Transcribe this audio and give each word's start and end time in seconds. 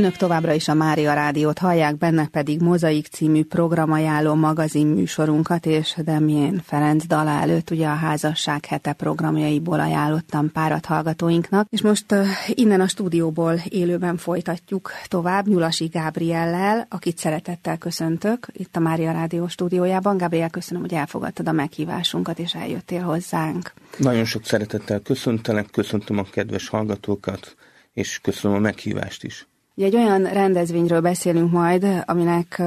Önök 0.00 0.16
továbbra 0.16 0.52
is 0.52 0.68
a 0.68 0.74
Mária 0.74 1.14
Rádiót 1.14 1.58
hallják, 1.58 1.96
benne 1.96 2.26
pedig 2.26 2.60
Mozaik 2.60 3.06
című 3.06 3.44
programajánló 3.44 4.34
magazin 4.34 4.86
műsorunkat, 4.86 5.66
és 5.66 5.94
Demjén 6.04 6.60
Ferenc 6.64 7.06
dala 7.06 7.30
előtt 7.30 7.70
ugye 7.70 7.86
a 7.86 7.94
házasság 7.94 8.64
hete 8.64 8.92
programjaiból 8.92 9.80
ajánlottam 9.80 10.52
párat 10.52 10.86
hallgatóinknak, 10.86 11.66
és 11.70 11.82
most 11.82 12.12
uh, 12.12 12.26
innen 12.48 12.80
a 12.80 12.88
stúdióból 12.88 13.60
élőben 13.68 14.16
folytatjuk 14.16 14.90
tovább 15.08 15.46
Nyulasi 15.46 15.86
Gábriellel, 15.86 16.86
akit 16.88 17.18
szeretettel 17.18 17.78
köszöntök 17.78 18.46
itt 18.52 18.76
a 18.76 18.80
Mária 18.80 19.12
Rádió 19.12 19.48
stúdiójában. 19.48 20.16
Gabriel, 20.16 20.50
köszönöm, 20.50 20.82
hogy 20.82 20.94
elfogadtad 20.94 21.48
a 21.48 21.52
meghívásunkat, 21.52 22.38
és 22.38 22.54
eljöttél 22.54 23.02
hozzánk. 23.02 23.72
Nagyon 23.96 24.24
sok 24.24 24.44
szeretettel 24.44 25.00
köszöntelek, 25.00 25.70
köszöntöm 25.70 26.18
a 26.18 26.24
kedves 26.32 26.68
hallgatókat, 26.68 27.54
és 27.92 28.18
köszönöm 28.22 28.56
a 28.56 28.60
meghívást 28.60 29.24
is. 29.24 29.48
Ugye 29.80 29.88
egy 29.88 29.96
olyan 29.96 30.22
rendezvényről 30.22 31.00
beszélünk 31.00 31.52
majd, 31.52 31.86
aminek 32.04 32.62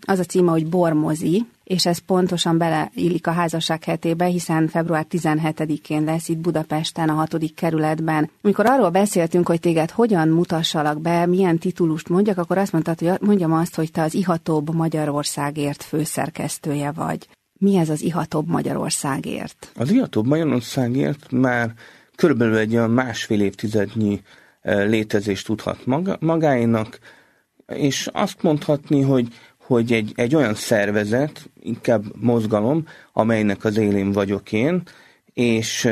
az 0.00 0.18
a 0.18 0.24
címe, 0.24 0.50
hogy 0.50 0.66
Bormozi, 0.66 1.46
és 1.64 1.86
ez 1.86 1.98
pontosan 1.98 2.58
beleillik 2.58 3.26
a 3.26 3.30
házasság 3.30 3.84
hetébe, 3.84 4.24
hiszen 4.24 4.68
február 4.68 5.06
17-én 5.10 6.04
lesz 6.04 6.28
itt 6.28 6.38
Budapesten, 6.38 7.08
a 7.08 7.12
hatodik 7.12 7.54
kerületben. 7.54 8.30
Amikor 8.42 8.66
arról 8.66 8.90
beszéltünk, 8.90 9.46
hogy 9.46 9.60
téged 9.60 9.90
hogyan 9.90 10.28
mutassalak 10.28 11.00
be, 11.00 11.26
milyen 11.26 11.58
titulust 11.58 12.08
mondjak, 12.08 12.38
akkor 12.38 12.58
azt 12.58 12.72
mondtad, 12.72 12.98
hogy 12.98 13.12
mondjam 13.20 13.52
azt, 13.52 13.74
hogy 13.74 13.90
te 13.90 14.02
az 14.02 14.14
Ihatóbb 14.14 14.74
Magyarországért 14.74 15.82
főszerkesztője 15.82 16.90
vagy. 16.90 17.28
Mi 17.58 17.76
ez 17.76 17.88
az 17.88 18.02
Ihatóbb 18.02 18.48
Magyarországért? 18.48 19.72
Az 19.76 19.90
Ihatóbb 19.90 20.26
Magyarországért 20.26 21.30
már 21.30 21.74
körülbelül 22.16 22.56
egy 22.56 22.74
olyan 22.74 22.90
másfél 22.90 23.40
évtizednyi 23.40 24.20
létezést 24.62 25.46
tudhat 25.46 25.86
maga, 25.86 26.16
magáénak, 26.20 26.98
és 27.66 28.08
azt 28.12 28.42
mondhatni, 28.42 29.00
hogy, 29.00 29.28
hogy 29.58 29.92
egy, 29.92 30.12
egy 30.14 30.34
olyan 30.34 30.54
szervezet, 30.54 31.50
inkább 31.60 32.04
mozgalom, 32.16 32.86
amelynek 33.12 33.64
az 33.64 33.76
élén 33.76 34.12
vagyok 34.12 34.52
én, 34.52 34.82
és 35.34 35.88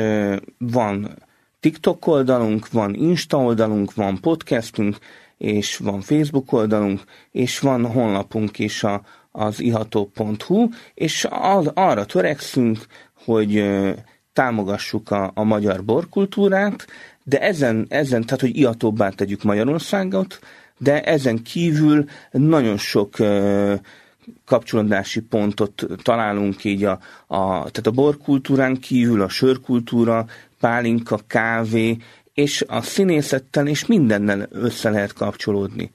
van 0.57 1.17
TikTok 1.59 2.07
oldalunk, 2.07 2.71
van 2.71 2.93
Insta 2.93 3.37
oldalunk, 3.37 3.93
van 3.93 4.19
podcastünk, 4.21 4.97
és 5.37 5.77
van 5.77 6.01
Facebook 6.01 6.51
oldalunk, 6.51 7.01
és 7.31 7.59
van 7.59 7.85
honlapunk 7.85 8.59
is 8.59 8.83
a, 8.83 9.01
az 9.31 9.59
iható.hu, 9.59 10.67
és 10.93 11.27
az, 11.29 11.71
arra 11.73 12.05
törekszünk, 12.05 12.85
hogy 13.13 13.63
támogassuk 14.33 15.11
a, 15.11 15.31
a 15.33 15.43
magyar 15.43 15.83
borkultúrát, 15.83 16.87
de 17.29 17.39
ezen, 17.39 17.85
ezen 17.89 18.23
tehát 18.23 18.41
hogy 18.41 18.57
iatóbbá 18.57 19.09
tegyük 19.09 19.43
Magyarországot, 19.43 20.39
de 20.77 21.03
ezen 21.03 21.41
kívül 21.43 22.05
nagyon 22.31 22.77
sok 22.77 23.15
kapcsolódási 24.45 25.21
pontot 25.21 25.85
találunk 26.03 26.63
így 26.63 26.83
a, 26.83 26.99
a, 27.27 27.47
tehát 27.47 27.87
a 27.87 27.91
borkultúrán 27.91 28.79
kívül, 28.79 29.21
a 29.21 29.29
sörkultúra, 29.29 30.25
pálinka, 30.59 31.19
kávé, 31.27 31.97
és 32.33 32.65
a 32.67 32.81
színészettel 32.81 33.67
és 33.67 33.85
mindennel 33.85 34.47
össze 34.51 34.89
lehet 34.89 35.13
kapcsolódni. 35.13 35.91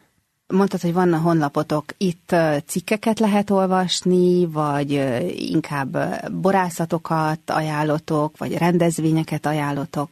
Mondtad, 0.46 0.80
hogy 0.80 0.92
van 0.92 1.12
a 1.12 1.18
honlapotok. 1.18 1.84
Itt 1.96 2.34
cikkeket 2.66 3.18
lehet 3.18 3.50
olvasni, 3.50 4.46
vagy 4.46 5.04
inkább 5.36 5.96
borászatokat 6.32 7.40
ajánlotok, 7.46 8.38
vagy 8.38 8.56
rendezvényeket 8.56 9.46
ajánlotok? 9.46 10.08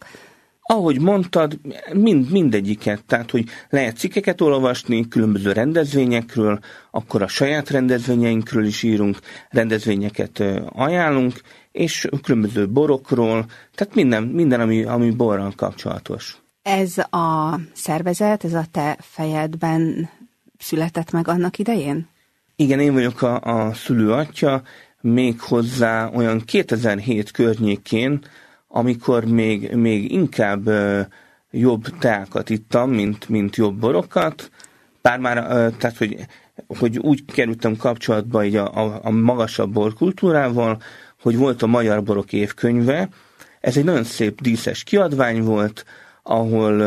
Ahogy 0.63 1.01
mondtad, 1.01 1.59
mind, 1.93 2.31
mindegyiket, 2.31 3.05
tehát 3.05 3.31
hogy 3.31 3.45
lehet 3.69 3.97
cikkeket 3.97 4.41
olvasni 4.41 5.09
különböző 5.09 5.53
rendezvényekről, 5.53 6.59
akkor 6.91 7.23
a 7.23 7.29
saját 7.29 7.71
rendezvényeinkről 7.71 8.65
is 8.65 8.83
írunk, 8.83 9.19
rendezvényeket 9.49 10.43
ajánlunk, 10.69 11.41
és 11.73 12.09
különböző 12.23 12.69
borokról, 12.69 13.47
tehát 13.75 13.95
minden, 13.95 14.23
minden 14.23 14.61
ami, 14.61 14.85
ami 14.85 15.11
borral 15.11 15.53
kapcsolatos. 15.57 16.43
Ez 16.63 16.99
a 16.99 17.59
szervezet, 17.73 18.45
ez 18.45 18.55
a 18.55 18.65
te 18.71 18.99
fejedben 19.01 20.11
született 20.59 21.11
meg 21.11 21.29
annak 21.29 21.59
idején? 21.59 22.09
Igen, 22.57 22.81
én 22.81 22.93
vagyok 22.93 23.23
a, 23.23 23.41
a 23.41 23.75
szülő 23.75 24.13
atya, 24.13 24.63
még 25.01 25.41
hozzá 25.41 26.11
olyan 26.15 26.41
2007 26.41 27.31
környékén, 27.31 28.25
amikor 28.75 29.25
még, 29.25 29.75
még 29.75 30.13
inkább 30.13 30.71
jobb 31.51 31.99
teákat 31.99 32.51
ittam, 32.51 32.91
mint, 32.91 33.29
mint 33.29 33.57
jobb 33.57 33.75
borokat, 33.75 34.51
bár 35.03 35.19
már, 35.19 35.35
tehát, 35.79 35.97
hogy, 35.97 36.17
hogy 36.67 36.99
úgy 36.99 37.25
kerültem 37.25 37.77
kapcsolatba 37.77 38.45
így 38.45 38.57
a, 38.57 38.77
a, 38.77 39.01
a 39.03 39.11
magasabb 39.11 39.73
borkultúrával, 39.73 40.83
hogy 41.23 41.37
volt 41.37 41.63
a 41.63 41.67
Magyar 41.67 42.03
Borok 42.03 42.33
évkönyve, 42.33 43.09
ez 43.61 43.77
egy 43.77 43.85
nagyon 43.85 44.05
szép 44.05 44.41
díszes 44.41 44.83
kiadvány 44.83 45.43
volt, 45.43 45.85
ahol 46.23 46.83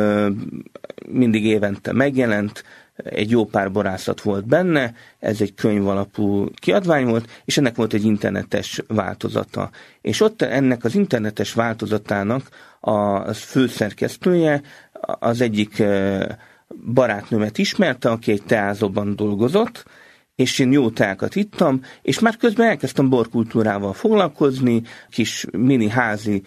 mindig 1.10 1.46
évente 1.46 1.94
megjelent, 1.94 2.64
egy 2.96 3.30
jó 3.30 3.46
pár 3.46 3.72
borászat 3.72 4.22
volt 4.22 4.48
benne, 4.48 4.94
ez 5.20 5.42
egy 5.42 5.54
könyv 5.54 5.88
alapú 5.88 6.50
kiadvány 6.56 7.06
volt, 7.06 7.42
és 7.46 7.58
ennek 7.58 7.76
volt 7.76 7.94
egy 7.94 8.04
internetes 8.04 8.82
változata. 8.88 9.70
És 10.02 10.22
ott 10.22 10.42
ennek 10.42 10.84
az 10.84 10.96
internetes 10.96 11.54
változatának 11.54 12.50
a 12.80 13.34
főszerkesztője 13.34 14.62
az 15.20 15.42
egyik 15.42 15.84
barátnőmet 16.94 17.58
ismerte, 17.58 18.10
aki 18.10 18.32
egy 18.32 18.44
teázóban 18.44 19.16
dolgozott, 19.16 19.86
és 20.36 20.60
én 20.60 20.72
jó 20.72 20.90
teákat 20.90 21.36
ittam, 21.36 21.82
és 22.02 22.20
már 22.20 22.38
közben 22.38 22.68
elkezdtem 22.68 23.10
borkultúrával 23.10 23.94
foglalkozni, 23.94 24.82
kis 25.10 25.46
mini 25.52 25.90
házi 25.90 26.42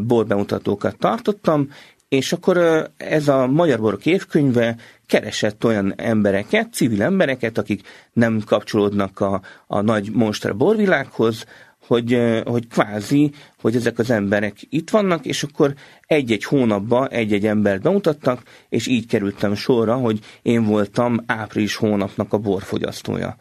borbemutatókat 0.00 0.98
tartottam, 0.98 1.68
és 2.16 2.32
akkor 2.32 2.86
ez 2.96 3.28
a 3.28 3.46
Magyar 3.46 3.80
Borok 3.80 4.06
évkönyve 4.06 4.76
keresett 5.06 5.64
olyan 5.64 5.94
embereket, 5.96 6.72
civil 6.72 7.02
embereket, 7.02 7.58
akik 7.58 7.88
nem 8.12 8.42
kapcsolódnak 8.46 9.20
a, 9.20 9.40
a 9.66 9.80
nagy 9.80 10.10
monster 10.12 10.56
borvilághoz, 10.56 11.44
hogy, 11.86 12.20
hogy 12.44 12.68
kvázi, 12.68 13.30
hogy 13.60 13.76
ezek 13.76 13.98
az 13.98 14.10
emberek 14.10 14.54
itt 14.68 14.90
vannak, 14.90 15.24
és 15.24 15.42
akkor 15.42 15.74
egy-egy 16.06 16.44
hónapban 16.44 17.08
egy-egy 17.08 17.46
embert 17.46 17.82
bemutattak, 17.82 18.42
és 18.68 18.86
így 18.86 19.06
kerültem 19.06 19.54
sorra, 19.54 19.94
hogy 19.94 20.18
én 20.42 20.64
voltam 20.64 21.22
április 21.26 21.76
hónapnak 21.76 22.32
a 22.32 22.38
borfogyasztója. 22.38 23.36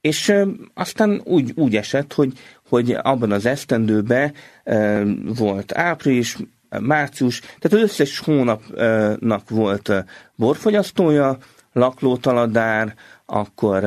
És 0.00 0.34
aztán 0.74 1.20
úgy, 1.24 1.52
úgy 1.54 1.76
esett, 1.76 2.12
hogy, 2.12 2.32
hogy 2.68 2.96
abban 3.02 3.32
az 3.32 3.46
esztendőben 3.46 4.34
volt 5.36 5.72
április, 5.72 6.36
március, 6.80 7.40
tehát 7.40 7.72
az 7.72 7.80
összes 7.80 8.18
hónapnak 8.18 9.50
volt 9.50 9.92
borfogyasztója, 10.36 11.38
Laklótaladár, 11.72 12.94
akkor 13.26 13.84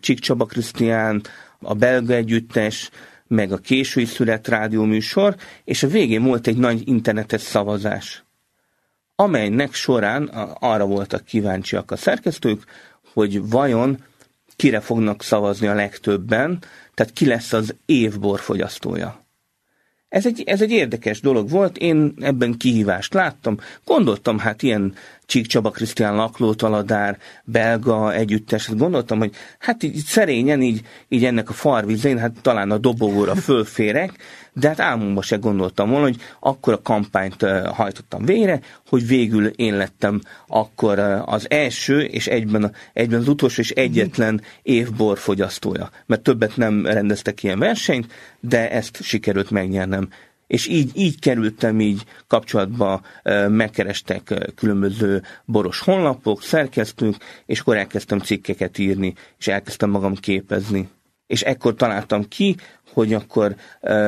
Csik 0.00 0.18
Csaba 0.18 0.44
Krisztián, 0.44 1.22
a 1.60 1.74
belga 1.74 2.14
együttes, 2.14 2.90
meg 3.26 3.52
a 3.52 3.56
késői 3.56 4.04
szület 4.04 4.48
rádióműsor, 4.48 5.36
és 5.64 5.82
a 5.82 5.88
végén 5.88 6.22
volt 6.22 6.46
egy 6.46 6.56
nagy 6.56 6.88
internetes 6.88 7.40
szavazás, 7.40 8.24
amelynek 9.14 9.74
során 9.74 10.24
arra 10.58 10.86
voltak 10.86 11.24
kíváncsiak 11.24 11.90
a 11.90 11.96
szerkesztők, 11.96 12.64
hogy 13.12 13.48
vajon 13.48 14.04
kire 14.56 14.80
fognak 14.80 15.22
szavazni 15.22 15.66
a 15.66 15.74
legtöbben, 15.74 16.62
tehát 16.94 17.12
ki 17.12 17.26
lesz 17.26 17.52
az 17.52 17.74
év 17.86 18.18
borfogyasztója. 18.18 19.25
Ez 20.08 20.26
egy, 20.26 20.42
ez 20.46 20.62
egy 20.62 20.70
érdekes 20.70 21.20
dolog 21.20 21.50
volt, 21.50 21.78
én 21.78 22.14
ebben 22.20 22.56
kihívást 22.56 23.14
láttam. 23.14 23.58
Gondoltam, 23.84 24.38
hát 24.38 24.62
ilyen 24.62 24.94
Csík 25.26 25.46
Csaba 25.46 25.70
Krisztián 25.70 26.14
Laklótaladár, 26.14 27.18
belga 27.44 28.12
együttes, 28.14 28.66
hát 28.66 28.78
gondoltam, 28.78 29.18
hogy 29.18 29.34
hát 29.58 29.82
így 29.82 29.96
szerényen, 29.96 30.62
így, 30.62 30.80
így 31.08 31.24
ennek 31.24 31.48
a 31.48 31.52
farvizén, 31.52 32.18
hát 32.18 32.32
talán 32.42 32.70
a 32.70 32.78
dobogóra 32.78 33.34
fölférek, 33.34 34.12
de 34.52 34.68
hát 34.68 34.80
álmomban 34.80 35.22
se 35.22 35.36
gondoltam 35.36 35.90
volna, 35.90 36.04
hogy 36.04 36.16
akkor 36.40 36.72
a 36.72 36.82
kampányt 36.82 37.42
hajtottam 37.72 38.24
végre, 38.24 38.60
hogy 38.88 39.06
végül 39.06 39.46
én 39.46 39.76
lettem 39.76 40.20
akkor 40.46 40.98
az 41.24 41.50
első, 41.50 42.00
és 42.00 42.26
egyben, 42.26 42.72
egyben 42.92 43.20
az 43.20 43.28
utolsó 43.28 43.60
és 43.60 43.70
egyetlen 43.70 44.42
évbor 44.62 45.18
fogyasztója. 45.18 45.90
Mert 46.06 46.22
többet 46.22 46.56
nem 46.56 46.86
rendeztek 46.86 47.42
ilyen 47.42 47.58
versenyt, 47.58 48.12
de 48.40 48.70
ezt 48.70 49.02
sikerült 49.02 49.50
megnyernem 49.50 50.08
és 50.46 50.66
így, 50.66 50.90
így 50.94 51.18
kerültem 51.18 51.80
így 51.80 52.04
kapcsolatba, 52.26 53.00
megkerestek 53.48 54.52
különböző 54.54 55.22
boros 55.44 55.80
honlapok, 55.80 56.42
szerkesztünk, 56.42 57.16
és 57.46 57.60
akkor 57.60 57.76
elkezdtem 57.76 58.18
cikkeket 58.18 58.78
írni, 58.78 59.14
és 59.38 59.48
elkezdtem 59.48 59.90
magam 59.90 60.14
képezni. 60.14 60.88
És 61.26 61.42
ekkor 61.42 61.74
találtam 61.74 62.28
ki, 62.28 62.56
hogy 62.92 63.14
akkor 63.14 63.54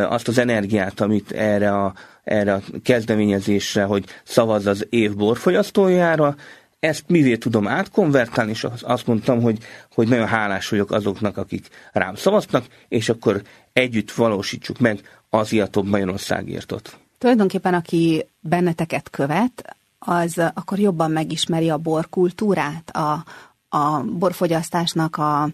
azt 0.08 0.28
az 0.28 0.38
energiát, 0.38 1.00
amit 1.00 1.32
erre 1.32 1.70
a, 1.70 1.94
erre 2.24 2.52
a 2.52 2.62
kezdeményezésre, 2.82 3.82
hogy 3.82 4.04
szavaz 4.24 4.66
az 4.66 4.86
év 4.90 5.16
borfogyasztójára, 5.16 6.36
ezt 6.80 7.04
mivé 7.06 7.36
tudom 7.36 7.68
átkonvertálni, 7.68 8.50
és 8.50 8.66
azt 8.80 9.06
mondtam, 9.06 9.40
hogy, 9.40 9.58
hogy 9.92 10.08
nagyon 10.08 10.26
hálás 10.26 10.68
vagyok 10.68 10.90
azoknak, 10.90 11.36
akik 11.36 11.68
rám 11.92 12.14
szavaznak, 12.14 12.64
és 12.88 13.08
akkor 13.08 13.42
együtt 13.72 14.10
valósítsuk 14.10 14.78
meg 14.78 15.00
az 15.30 15.52
Iatobb 15.52 15.86
Magyarországért 15.86 16.72
ott. 16.72 16.96
Tulajdonképpen, 17.18 17.74
aki 17.74 18.26
benneteket 18.40 19.10
követ, 19.10 19.76
az 19.98 20.38
akkor 20.54 20.78
jobban 20.78 21.10
megismeri 21.10 21.70
a 21.70 21.76
borkultúrát, 21.76 22.90
a, 22.90 23.24
a 23.68 24.02
borfogyasztásnak 24.02 25.16
a, 25.16 25.48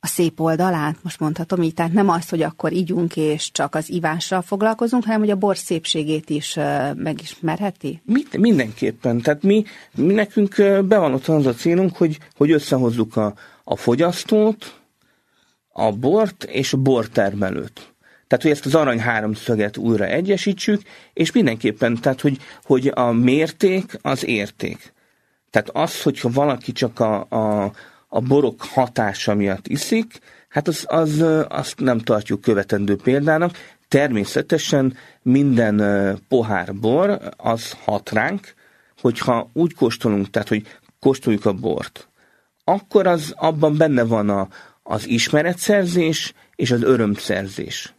a 0.00 0.06
szép 0.06 0.40
oldalát, 0.40 0.96
most 1.02 1.20
mondhatom 1.20 1.62
így, 1.62 1.74
tehát 1.74 1.92
nem 1.92 2.08
az, 2.08 2.28
hogy 2.28 2.42
akkor 2.42 2.72
ígyunk 2.72 3.16
és 3.16 3.52
csak 3.52 3.74
az 3.74 3.90
ivással 3.90 4.42
foglalkozunk, 4.42 5.04
hanem 5.04 5.20
hogy 5.20 5.30
a 5.30 5.36
bor 5.36 5.56
szépségét 5.56 6.30
is 6.30 6.58
megismerheti? 6.94 8.02
Mit, 8.04 8.36
mindenképpen, 8.36 9.20
tehát 9.20 9.42
mi, 9.42 9.64
mi 9.94 10.12
nekünk 10.12 10.54
be 10.84 10.98
van 10.98 11.14
ott 11.14 11.26
az 11.26 11.46
a 11.46 11.54
célunk, 11.54 11.96
hogy, 11.96 12.18
hogy 12.36 12.50
összehozzuk 12.50 13.16
a, 13.16 13.34
a 13.64 13.76
fogyasztót, 13.76 14.80
a 15.72 15.92
bort 15.92 16.44
és 16.44 16.72
a 16.72 16.76
bortermelőt. 16.76 17.94
Tehát, 18.26 18.44
hogy 18.44 18.50
ezt 18.50 18.66
az 18.66 18.74
arany 18.74 19.00
háromszöget 19.00 19.76
újra 19.76 20.04
egyesítsük, 20.04 20.82
és 21.12 21.32
mindenképpen, 21.32 22.00
tehát, 22.00 22.20
hogy, 22.20 22.38
hogy 22.64 22.92
a 22.94 23.12
mérték 23.12 23.98
az 24.02 24.26
érték. 24.26 24.92
Tehát 25.50 25.70
az, 25.72 26.02
hogyha 26.02 26.30
valaki 26.30 26.72
csak 26.72 27.00
a, 27.00 27.26
a, 27.28 27.72
a 28.12 28.20
borok 28.20 28.62
hatása 28.62 29.34
miatt 29.34 29.68
iszik, 29.68 30.18
hát 30.48 30.68
az, 30.68 30.84
az, 30.88 31.24
azt 31.48 31.80
nem 31.80 31.98
tartjuk 31.98 32.40
követendő 32.40 32.96
példának. 32.96 33.56
Természetesen 33.88 34.96
minden 35.22 35.82
pohár 36.28 36.74
bor 36.74 37.18
az 37.36 37.76
hat 37.84 38.10
ránk, 38.10 38.54
hogyha 39.00 39.50
úgy 39.52 39.74
kóstolunk, 39.74 40.30
tehát 40.30 40.48
hogy 40.48 40.66
kóstoljuk 41.00 41.44
a 41.44 41.52
bort, 41.52 42.08
akkor 42.64 43.06
az 43.06 43.32
abban 43.36 43.76
benne 43.76 44.02
van 44.02 44.28
a, 44.28 44.48
az 44.82 45.08
ismeretszerzés 45.08 46.32
és 46.56 46.70
az 46.70 46.82
örömszerzés 46.82 47.94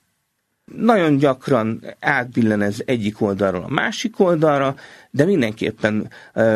nagyon 0.75 1.17
gyakran 1.17 1.83
átbillen 1.99 2.61
ez 2.61 2.81
egyik 2.85 3.21
oldalról 3.21 3.63
a 3.63 3.73
másik 3.73 4.19
oldalra, 4.19 4.75
de 5.09 5.25
mindenképpen 5.25 6.09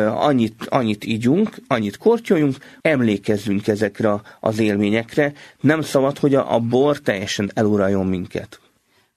annyit, 0.08 0.66
annyit 0.68 1.04
ígyunk, 1.04 1.56
annyit 1.66 1.96
kortyoljunk, 1.96 2.56
emlékezzünk 2.80 3.66
ezekre 3.66 4.20
az 4.40 4.58
élményekre. 4.58 5.32
Nem 5.60 5.80
szabad, 5.80 6.18
hogy 6.18 6.34
a, 6.34 6.54
a 6.54 6.60
bor 6.60 6.98
teljesen 6.98 7.50
eluraljon 7.54 8.06
minket. 8.06 8.60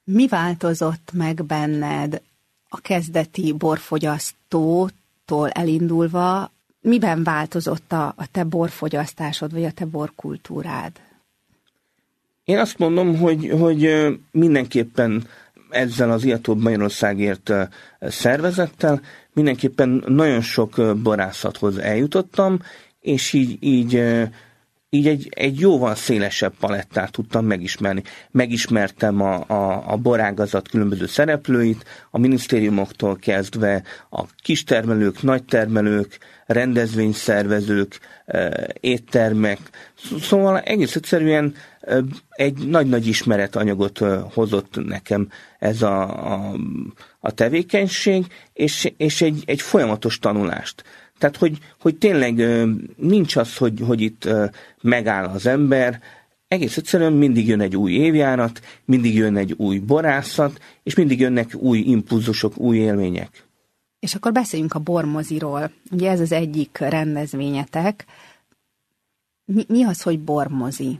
Mi 0.04 0.28
változott 0.28 1.10
meg 1.12 1.44
benned 1.44 2.20
a 2.68 2.80
kezdeti 2.80 3.52
borfogyasztótól 3.52 5.50
elindulva? 5.50 6.52
Miben 6.80 7.22
változott 7.22 7.92
a, 7.92 8.06
a 8.16 8.26
te 8.30 8.44
borfogyasztásod, 8.44 9.52
vagy 9.52 9.64
a 9.64 9.72
te 9.72 9.84
borkultúrád? 9.84 10.92
Én 12.50 12.58
azt 12.58 12.78
mondom, 12.78 13.18
hogy, 13.18 13.52
hogy 13.58 14.06
mindenképpen 14.30 15.24
ezzel 15.68 16.10
az 16.10 16.24
Iatóbb 16.24 16.62
Magyarországért 16.62 17.52
szervezettel 18.00 19.00
mindenképpen 19.32 20.04
nagyon 20.06 20.40
sok 20.40 20.96
borászathoz 21.02 21.78
eljutottam, 21.78 22.58
és 23.00 23.32
így, 23.32 23.56
így, 23.60 24.02
így 24.90 25.06
egy, 25.06 25.28
egy 25.30 25.60
jóval 25.60 25.94
szélesebb 25.94 26.52
palettát 26.60 27.12
tudtam 27.12 27.46
megismerni. 27.46 28.02
Megismertem 28.30 29.20
a, 29.20 29.44
a, 29.46 29.92
a 29.92 29.96
borágazat 29.96 30.68
különböző 30.68 31.06
szereplőit, 31.06 31.84
a 32.10 32.18
minisztériumoktól 32.18 33.16
kezdve 33.16 33.82
a 34.10 34.24
kistermelők, 34.42 35.22
nagytermelők, 35.22 36.18
rendezvényszervezők, 36.46 38.00
éttermek. 38.80 39.58
Szóval 40.20 40.58
egész 40.58 40.96
egyszerűen 40.96 41.54
egy 42.28 42.68
nagy-nagy 42.68 43.06
ismeretanyagot 43.06 43.98
hozott 44.32 44.84
nekem 44.86 45.28
ez 45.58 45.82
a, 45.82 46.32
a, 46.32 46.56
a 47.20 47.30
tevékenység, 47.30 48.26
és, 48.52 48.92
és 48.96 49.22
egy, 49.22 49.42
egy 49.46 49.60
folyamatos 49.60 50.18
tanulást. 50.18 50.84
Tehát, 51.20 51.36
hogy, 51.36 51.58
hogy 51.80 51.96
tényleg 51.96 52.44
nincs 52.96 53.36
az, 53.36 53.56
hogy, 53.56 53.82
hogy 53.86 54.00
itt 54.00 54.28
megáll 54.80 55.24
az 55.24 55.46
ember, 55.46 56.00
egész 56.48 56.76
egyszerűen 56.76 57.12
mindig 57.12 57.48
jön 57.48 57.60
egy 57.60 57.76
új 57.76 57.92
évjárat, 57.92 58.60
mindig 58.84 59.14
jön 59.14 59.36
egy 59.36 59.52
új 59.52 59.78
borászat, 59.78 60.60
és 60.82 60.94
mindig 60.94 61.20
jönnek 61.20 61.54
új 61.54 61.78
impulzusok, 61.78 62.58
új 62.58 62.76
élmények. 62.76 63.44
És 63.98 64.14
akkor 64.14 64.32
beszéljünk 64.32 64.74
a 64.74 64.78
bormoziról. 64.78 65.70
Ugye 65.90 66.10
ez 66.10 66.20
az 66.20 66.32
egyik 66.32 66.78
rendezvényetek. 66.78 68.04
Mi, 69.44 69.64
mi 69.68 69.84
az, 69.84 70.02
hogy 70.02 70.18
bormozi? 70.20 70.98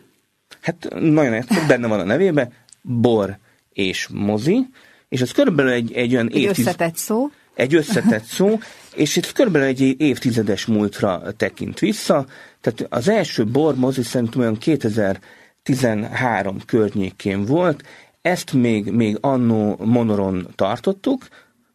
Hát 0.61 0.88
nagyon 1.00 1.32
egyszerű, 1.32 1.66
benne 1.66 1.87
van 1.87 2.00
a 2.00 2.05
nevében, 2.05 2.52
bor 2.82 3.38
és 3.73 4.08
mozi, 4.08 4.66
és 5.08 5.20
ez 5.20 5.32
körülbelül 5.32 5.73
egy, 5.73 5.93
egy 5.93 6.12
olyan 6.12 6.26
egy 6.26 6.37
évtiz... 6.37 6.66
összetett 6.66 6.96
szó. 6.96 7.31
Egy 7.55 7.75
összetett 7.75 8.25
szó, 8.25 8.58
és 8.94 9.16
itt 9.16 9.32
körülbelül 9.32 9.69
egy 9.69 10.00
évtizedes 10.00 10.66
múltra 10.66 11.22
tekint 11.37 11.78
vissza. 11.78 12.26
Tehát 12.60 12.87
az 12.88 13.08
első 13.08 13.44
bor 13.44 13.75
mozi 13.75 14.02
szerintem 14.02 14.40
olyan 14.40 14.58
2013 14.58 16.64
környékén 16.64 17.44
volt, 17.44 17.84
ezt 18.22 18.52
még, 18.52 18.90
még 18.90 19.19
annó 19.20 19.76
Monoron 19.76 20.46
tartottuk, 20.54 21.28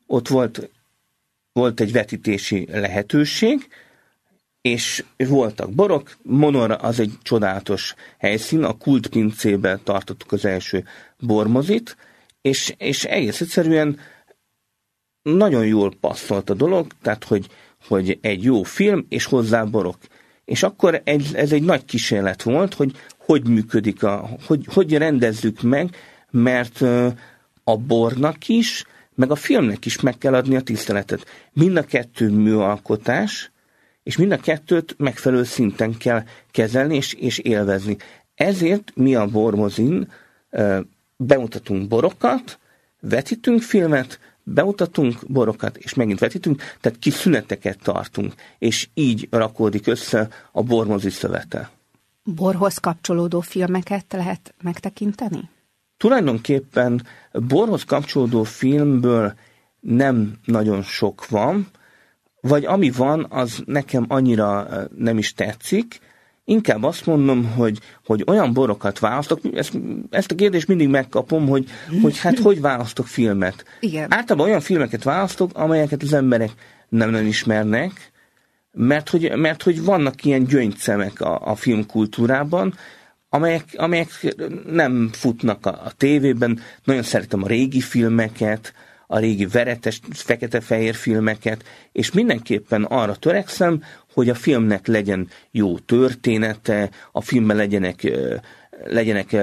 ott 0.08 0.28
volt, 0.28 0.70
volt 1.54 1.80
egy 1.80 1.92
vetítési 1.92 2.68
lehetőség, 2.72 3.68
és 4.62 5.04
voltak 5.18 5.72
borok. 5.72 6.18
Monor 6.22 6.78
az 6.82 7.00
egy 7.00 7.14
csodálatos 7.22 7.96
helyszín, 8.18 8.64
a 8.64 8.78
kultpincébe 8.78 9.80
tartottuk 9.84 10.32
az 10.32 10.46
első 10.46 10.84
bormozit, 11.20 11.98
és, 12.42 12.74
és 12.78 13.04
egész 13.04 13.42
egyszerűen 13.42 14.00
nagyon 15.34 15.66
jól 15.66 15.94
passzolt 16.00 16.50
a 16.50 16.54
dolog, 16.54 16.88
tehát 17.02 17.24
hogy, 17.24 17.48
hogy 17.88 18.18
egy 18.22 18.44
jó 18.44 18.64
film, 18.64 19.06
és 19.10 19.26
hozzá 19.26 19.64
borok. 19.64 19.98
És 20.46 20.64
akkor 20.64 21.02
egy, 21.04 21.30
ez 21.34 21.52
egy 21.52 21.64
nagy 21.64 21.86
kísérlet 21.86 22.44
volt, 22.44 22.74
hogy 22.74 22.96
hogy 23.18 23.48
működik, 23.48 24.04
a, 24.04 24.30
hogy, 24.46 24.66
hogy 24.74 24.98
rendezzük 24.98 25.62
meg, 25.62 25.96
mert 26.32 26.82
a 27.64 27.78
bornak 27.78 28.48
is, 28.48 28.86
meg 29.16 29.32
a 29.32 29.36
filmnek 29.36 29.86
is 29.86 30.00
meg 30.00 30.18
kell 30.18 30.34
adni 30.34 30.56
a 30.56 30.62
tiszteletet. 30.62 31.26
Mind 31.54 31.78
a 31.78 31.84
kettő 31.84 32.30
műalkotás, 32.30 33.52
és 34.04 34.18
mind 34.18 34.32
a 34.32 34.38
kettőt 34.38 34.96
megfelelő 34.98 35.44
szinten 35.44 35.98
kell 35.98 36.24
kezelni 36.52 36.96
és, 36.96 37.14
és 37.14 37.38
élvezni. 37.38 37.98
Ezért 38.36 38.92
mi 38.96 39.16
a 39.16 39.26
Bormozin 39.26 40.12
bemutatunk 41.18 41.88
borokat, 41.88 42.60
vetítünk 43.00 43.62
filmet, 43.62 44.20
bemutatunk 44.46 45.20
borokat, 45.28 45.78
és 45.78 45.94
megint 45.94 46.20
vetítünk, 46.20 46.62
tehát 46.82 47.00
kis 47.00 47.14
szüneteket 47.14 47.80
tartunk, 47.84 48.34
és 48.58 48.88
így 48.94 49.28
rakódik 49.32 49.88
össze 49.88 50.30
a 50.52 50.64
Bormozi 50.64 51.10
szövete. 51.10 51.70
Borhoz 52.24 52.78
kapcsolódó 52.78 53.40
filmeket 53.40 54.06
lehet 54.14 54.54
megtekinteni? 54.62 55.50
Tulajdonképpen 55.98 57.06
borhoz 57.32 57.84
kapcsolódó 57.84 58.44
filmből 58.44 59.34
nem 59.80 60.34
nagyon 60.46 60.82
sok 60.82 61.28
van, 61.30 61.68
vagy 62.42 62.66
ami 62.66 62.92
van, 62.92 63.26
az 63.30 63.64
nekem 63.66 64.06
annyira 64.08 64.68
nem 64.98 65.18
is 65.18 65.34
tetszik, 65.34 66.00
inkább 66.46 66.84
azt 66.84 67.06
mondom, 67.06 67.52
hogy, 67.52 67.80
hogy 68.06 68.24
olyan 68.28 68.54
borokat 68.54 69.00
választok, 69.00 69.40
ezt, 69.54 69.80
ezt 70.10 70.32
a 70.32 70.36
kérdést 70.36 70.68
mindig 70.68 70.88
megkapom, 70.88 71.48
hogy, 71.48 71.70
hogy 72.02 72.20
hát 72.20 72.40
hogy 72.40 72.62
választok 72.62 73.08
filmet. 73.08 73.66
Igen. 73.80 74.14
Általában 74.14 74.48
olyan 74.48 74.62
filmeket 74.62 75.04
választok, 75.04 75.52
amelyeket 75.54 76.04
az 76.04 76.14
emberek 76.14 76.52
nem, 76.90 77.10
nem 77.10 77.26
ismernek, 77.26 78.12
mert 78.72 79.10
hogy, 79.10 79.36
mert 79.36 79.64
hogy 79.64 79.84
vannak 79.84 80.26
ilyen 80.26 80.44
gyöngyszemek 80.44 81.22
a, 81.22 81.48
a 81.48 81.56
filmkultúrában, 81.56 82.74
amelyek, 83.30 83.66
amelyek 83.78 84.36
nem 84.72 85.10
futnak 85.12 85.66
a, 85.66 85.70
a 85.70 85.92
tévében. 85.98 86.60
Nagyon 86.84 87.04
szeretem 87.04 87.44
a 87.44 87.48
régi 87.48 87.80
filmeket, 87.80 88.74
a 89.08 89.20
régi 89.20 89.46
veretes, 89.46 90.00
fekete-fehér 90.12 90.96
filmeket, 90.96 91.64
és 91.92 92.12
mindenképpen 92.12 92.84
arra 92.84 93.16
törekszem, 93.16 93.84
hogy 94.14 94.30
a 94.30 94.36
filmnek 94.36 94.88
legyen 94.88 95.30
jó 95.52 95.78
története, 95.80 96.90
a 97.12 97.22
filmben 97.22 97.58
legyenek 97.58 98.12
legyenek 98.84 99.36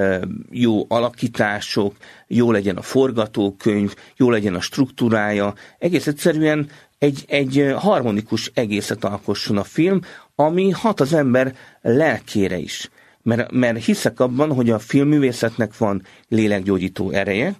jó 0.50 0.84
alakítások, 0.88 1.96
jó 2.26 2.50
legyen 2.50 2.76
a 2.76 2.82
forgatókönyv, 2.82 3.94
jó 4.16 4.30
legyen 4.30 4.54
a 4.54 4.60
struktúrája, 4.60 5.54
egész 5.78 6.06
egyszerűen 6.06 6.68
egy, 6.98 7.24
egy 7.28 7.72
harmonikus 7.76 8.50
egészet 8.54 9.04
alkosson 9.04 9.56
a 9.56 9.64
film, 9.64 10.00
ami 10.34 10.70
hat 10.70 11.00
az 11.00 11.12
ember 11.12 11.54
lelkére 11.80 12.56
is. 12.56 12.90
Mert, 13.22 13.50
mert 13.50 13.84
hiszek 13.84 14.20
abban, 14.20 14.54
hogy 14.54 14.70
a 14.70 14.78
filmművészetnek 14.78 15.76
van 15.76 16.02
lélekgyógyító 16.28 17.10
ereje, 17.10 17.54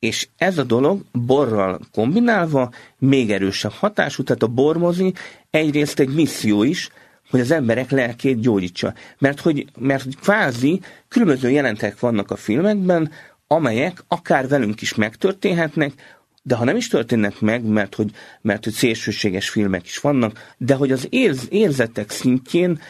És 0.00 0.28
ez 0.36 0.58
a 0.58 0.64
dolog 0.64 1.02
borral 1.12 1.80
kombinálva 1.92 2.70
még 2.98 3.30
erősebb 3.30 3.72
hatású, 3.72 4.22
tehát 4.22 4.42
a 4.42 4.46
bormozi 4.46 5.12
egyrészt 5.50 5.98
egy 5.98 6.14
misszió 6.14 6.62
is, 6.62 6.88
hogy 7.30 7.40
az 7.40 7.50
emberek 7.50 7.90
lelkét 7.90 8.40
gyógyítsa. 8.40 8.94
Mert 9.18 9.40
hogy, 9.40 9.66
mert 9.78 10.02
hogy 10.02 10.16
kvázi 10.16 10.80
különböző 11.08 11.50
jelentek 11.50 12.00
vannak 12.00 12.30
a 12.30 12.36
filmekben, 12.36 13.10
amelyek 13.46 14.04
akár 14.08 14.48
velünk 14.48 14.80
is 14.80 14.94
megtörténhetnek, 14.94 15.92
de 16.42 16.54
ha 16.54 16.64
nem 16.64 16.76
is 16.76 16.88
történnek 16.88 17.40
meg, 17.40 17.64
mert 17.64 17.94
hogy, 17.94 18.10
mert 18.40 18.64
hogy 18.64 18.72
szélsőséges 18.72 19.48
filmek 19.48 19.86
is 19.86 19.98
vannak, 19.98 20.54
de 20.56 20.74
hogy 20.74 20.92
az 20.92 21.06
érz, 21.10 21.46
érzetek 21.50 22.10
szintjén 22.10 22.80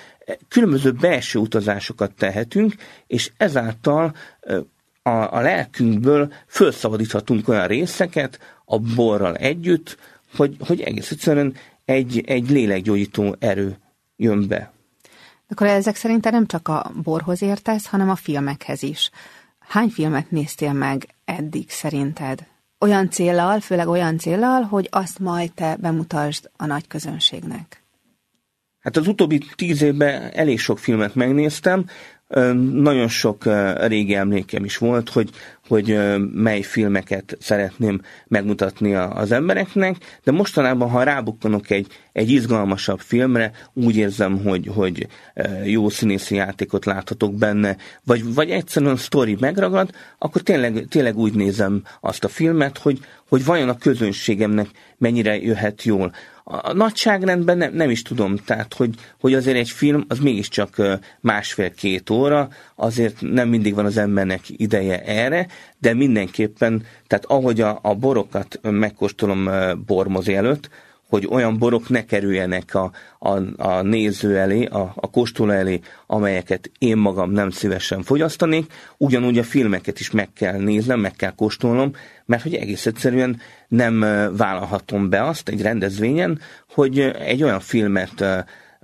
különböző 0.49 0.93
belső 0.93 1.39
utazásokat 1.39 2.13
tehetünk, 2.15 2.75
és 3.07 3.31
ezáltal 3.37 4.15
a, 5.03 5.11
a 5.11 5.41
lelkünkből 5.41 6.33
felszabadíthatunk 6.47 7.49
olyan 7.49 7.67
részeket 7.67 8.39
a 8.65 8.79
borral 8.79 9.37
együtt, 9.37 9.97
hogy, 10.37 10.57
hogy 10.59 10.81
egész 10.81 11.11
egyszerűen 11.11 11.55
egy, 11.85 12.25
egy 12.27 12.51
lélekgyógyító 12.51 13.37
erő 13.39 13.79
jön 14.17 14.49
be. 14.49 14.73
Akkor 15.49 15.67
ezek 15.67 15.97
szerint 15.97 16.31
nem 16.31 16.47
csak 16.47 16.69
a 16.69 16.93
borhoz 17.03 17.43
értesz, 17.43 17.87
hanem 17.87 18.11
a 18.11 18.15
filmekhez 18.15 18.83
is. 18.83 19.11
Hány 19.59 19.89
filmet 19.89 20.31
néztél 20.31 20.73
meg 20.73 21.09
eddig 21.25 21.71
szerinted? 21.71 22.47
Olyan 22.79 23.11
célral, 23.11 23.61
főleg 23.61 23.89
olyan 23.89 24.19
célral, 24.19 24.63
hogy 24.63 24.89
azt 24.91 25.19
majd 25.19 25.53
te 25.53 25.77
bemutasd 25.77 26.51
a 26.57 26.67
nagy 26.67 26.87
közönségnek. 26.87 27.83
Hát 28.81 28.97
az 28.97 29.07
utóbbi 29.07 29.39
tíz 29.57 29.83
évben 29.83 30.31
elég 30.33 30.59
sok 30.59 30.79
filmet 30.79 31.15
megnéztem, 31.15 31.85
nagyon 32.73 33.09
sok 33.09 33.45
régi 33.87 34.15
emlékem 34.15 34.65
is 34.65 34.77
volt, 34.77 35.09
hogy, 35.09 35.31
hogy 35.71 35.99
mely 36.35 36.63
filmeket 36.63 37.37
szeretném 37.41 38.01
megmutatni 38.29 38.95
az 38.95 39.33
embereknek, 39.33 39.97
de 40.25 40.33
mostanában, 40.33 40.91
ha 40.91 41.03
rábukkanok 41.03 41.71
egy, 41.71 41.87
egy 42.13 42.31
izgalmasabb 42.31 43.01
filmre, 43.01 43.53
úgy 43.73 43.97
érzem, 43.97 44.43
hogy, 44.43 44.71
hogy 44.75 45.07
jó 45.65 45.89
színészi 45.89 46.35
játékot 46.35 46.85
láthatok 46.85 47.35
benne, 47.35 47.77
vagy, 48.05 48.35
vagy 48.35 48.51
egyszerűen 48.51 48.97
sztori 48.97 49.37
megragad, 49.41 49.91
akkor 50.19 50.41
tényleg, 50.43 50.87
tényleg 50.89 51.17
úgy 51.17 51.35
nézem 51.35 51.83
azt 52.01 52.25
a 52.25 52.29
filmet, 52.29 52.79
hogy, 52.79 52.99
hogy 53.29 53.45
vajon 53.45 53.69
a 53.69 53.79
közönségemnek 53.79 54.69
mennyire 54.99 55.37
jöhet 55.37 55.83
jól. 55.83 56.13
A 56.45 56.73
nagyságrendben 56.73 57.59
nem, 57.59 57.75
nem 57.75 57.91
is 57.91 58.03
tudom, 58.03 58.37
tehát 58.37 58.75
hogy, 58.75 58.95
hogy 59.21 59.35
azért 59.35 59.57
egy 59.57 59.71
film 59.71 60.05
az 60.09 60.19
mégiscsak 60.19 60.99
másfél-két 61.21 62.11
óra, 62.11 62.49
azért 62.75 63.21
nem 63.21 63.49
mindig 63.49 63.75
van 63.75 63.85
az 63.85 63.97
embernek 63.97 64.41
ideje 64.47 65.05
erre, 65.05 65.47
de 65.79 65.95
mindenképpen, 65.95 66.83
tehát 67.07 67.25
ahogy 67.25 67.61
a, 67.61 67.79
a 67.83 67.95
borokat 67.95 68.59
megkóstolom 68.63 69.51
bormozi 69.87 70.35
előtt, 70.35 70.69
hogy 71.11 71.27
olyan 71.31 71.59
borok 71.59 71.89
ne 71.89 72.05
kerüljenek 72.05 72.75
a, 72.75 72.93
a, 73.19 73.63
a 73.63 73.83
néző 73.83 74.37
elé, 74.37 74.65
a, 74.65 74.93
a 74.95 75.11
kóstoló 75.11 75.51
elé, 75.51 75.81
amelyeket 76.07 76.71
én 76.79 76.97
magam 76.97 77.31
nem 77.31 77.51
szívesen 77.51 78.03
fogyasztanék, 78.03 78.73
ugyanúgy 78.97 79.39
a 79.39 79.43
filmeket 79.43 80.01
is 80.01 80.11
meg 80.11 80.33
kell 80.33 80.59
néznem, 80.59 81.01
meg 81.01 81.13
kell 81.13 81.35
kóstolnom, 81.35 81.93
mert 82.25 82.43
hogy 82.43 82.55
egész 82.55 82.87
egyszerűen 82.87 83.41
nem 83.69 84.01
vállalhatom 84.37 85.09
be 85.09 85.25
azt 85.25 85.49
egy 85.49 85.63
rendezvényen, 85.63 86.41
hogy 86.69 86.99
egy 87.01 87.43
olyan 87.43 87.61
filmet 87.61 88.25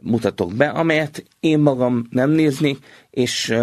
mutatok 0.02 0.54
be, 0.54 0.68
amelyet 0.68 1.24
én 1.40 1.58
magam 1.58 2.06
nem 2.10 2.30
néznék, 2.30 2.78
és 3.10 3.54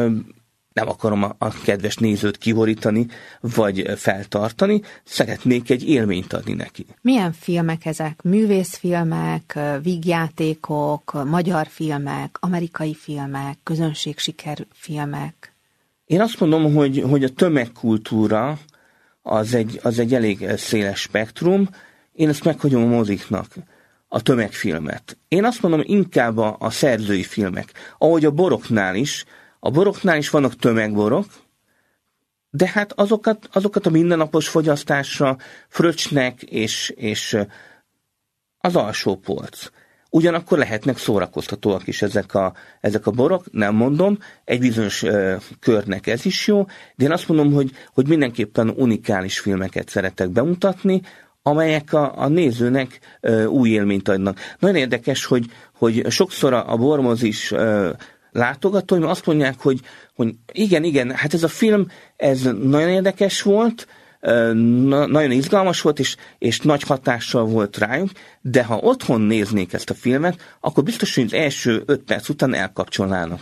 nem 0.73 0.89
akarom 0.89 1.23
a, 1.23 1.35
a 1.37 1.49
kedves 1.63 1.95
nézőt 1.95 2.37
kiborítani, 2.37 3.07
vagy 3.39 3.85
feltartani, 3.95 4.81
szeretnék 5.03 5.69
egy 5.69 5.89
élményt 5.89 6.33
adni 6.33 6.53
neki. 6.53 6.85
Milyen 7.01 7.33
filmek 7.33 7.85
ezek? 7.85 8.21
Művészfilmek, 8.21 9.59
vígjátékok, 9.81 11.25
magyar 11.25 11.67
filmek, 11.67 12.37
amerikai 12.39 12.95
filmek, 12.95 13.57
közönségsikerfilmek? 13.63 15.53
Én 16.05 16.21
azt 16.21 16.39
mondom, 16.39 16.73
hogy, 16.73 17.03
hogy 17.09 17.23
a 17.23 17.29
tömegkultúra 17.29 18.57
az 19.21 19.53
egy, 19.53 19.79
az 19.83 19.99
egy 19.99 20.13
elég 20.13 20.49
széles 20.57 20.99
spektrum. 20.99 21.69
Én 22.13 22.29
ezt 22.29 22.43
meghagyom 22.43 22.83
a 22.83 22.95
moziknak 22.95 23.47
a 24.07 24.21
tömegfilmet. 24.21 25.17
Én 25.27 25.45
azt 25.45 25.61
mondom 25.61 25.81
inkább 25.83 26.37
a, 26.37 26.55
a 26.59 26.69
szerzői 26.69 27.23
filmek. 27.23 27.71
Ahogy 27.97 28.25
a 28.25 28.31
boroknál 28.31 28.95
is, 28.95 29.25
a 29.65 29.70
boroknál 29.70 30.17
is 30.17 30.29
vannak 30.29 30.55
tömegborok, 30.55 31.25
de 32.50 32.70
hát 32.74 32.93
azokat, 32.93 33.50
azokat 33.51 33.86
a 33.86 33.89
mindennapos 33.89 34.48
fogyasztásra 34.48 35.38
fröccsnek 35.67 36.41
és, 36.41 36.89
és 36.96 37.38
az 38.58 38.75
alsó 38.75 39.15
polc. 39.15 39.70
Ugyanakkor 40.10 40.58
lehetnek 40.58 40.98
szórakoztatóak 40.98 41.88
is 41.88 42.01
ezek 42.01 42.34
a, 42.34 42.53
ezek 42.82 43.08
a 43.08 43.12
borok, 43.12 43.51
nem 43.51 43.75
mondom, 43.75 44.17
egy 44.43 44.60
bizonyos 44.60 45.03
ö, 45.03 45.36
körnek 45.60 46.08
ez 46.08 46.25
is 46.25 46.48
jó, 46.48 46.65
de 46.96 47.05
én 47.05 47.12
azt 47.12 47.27
mondom, 47.27 47.53
hogy, 47.53 47.72
hogy 47.93 48.08
mindenképpen 48.08 48.70
unikális 48.70 49.39
filmeket 49.39 49.89
szeretek 49.89 50.29
bemutatni, 50.29 51.01
amelyek 51.41 51.93
a, 51.93 52.20
a 52.20 52.27
nézőnek 52.27 53.00
ö, 53.22 53.46
új 53.46 53.70
élményt 53.70 54.10
adnak. 54.10 54.39
Nagyon 54.60 54.75
érdekes, 54.75 55.25
hogy, 55.25 55.46
hogy 55.74 56.05
sokszor 56.10 56.53
a, 56.53 56.72
a 56.72 56.77
bormoz 56.77 57.24
is 57.24 57.51
ö, 57.51 57.91
látogatóim 58.33 59.03
azt 59.03 59.25
mondják, 59.25 59.59
hogy, 59.59 59.79
hogy 60.15 60.35
igen, 60.51 60.83
igen, 60.83 61.11
hát 61.11 61.33
ez 61.33 61.43
a 61.43 61.47
film, 61.47 61.87
ez 62.15 62.41
nagyon 62.43 62.89
érdekes 62.89 63.41
volt, 63.41 63.87
na, 64.53 65.05
nagyon 65.05 65.31
izgalmas 65.31 65.81
volt, 65.81 65.99
és, 65.99 66.15
és 66.37 66.59
nagy 66.59 66.81
hatással 66.81 67.45
volt 67.45 67.77
rájuk, 67.77 68.09
de 68.41 68.63
ha 68.63 68.77
otthon 68.77 69.21
néznék 69.21 69.73
ezt 69.73 69.89
a 69.89 69.93
filmet, 69.93 70.57
akkor 70.59 70.83
biztos, 70.83 71.15
hogy 71.15 71.23
az 71.23 71.33
első 71.33 71.83
öt 71.85 72.01
perc 72.01 72.29
után 72.29 72.53
elkapcsolnának. 72.53 73.41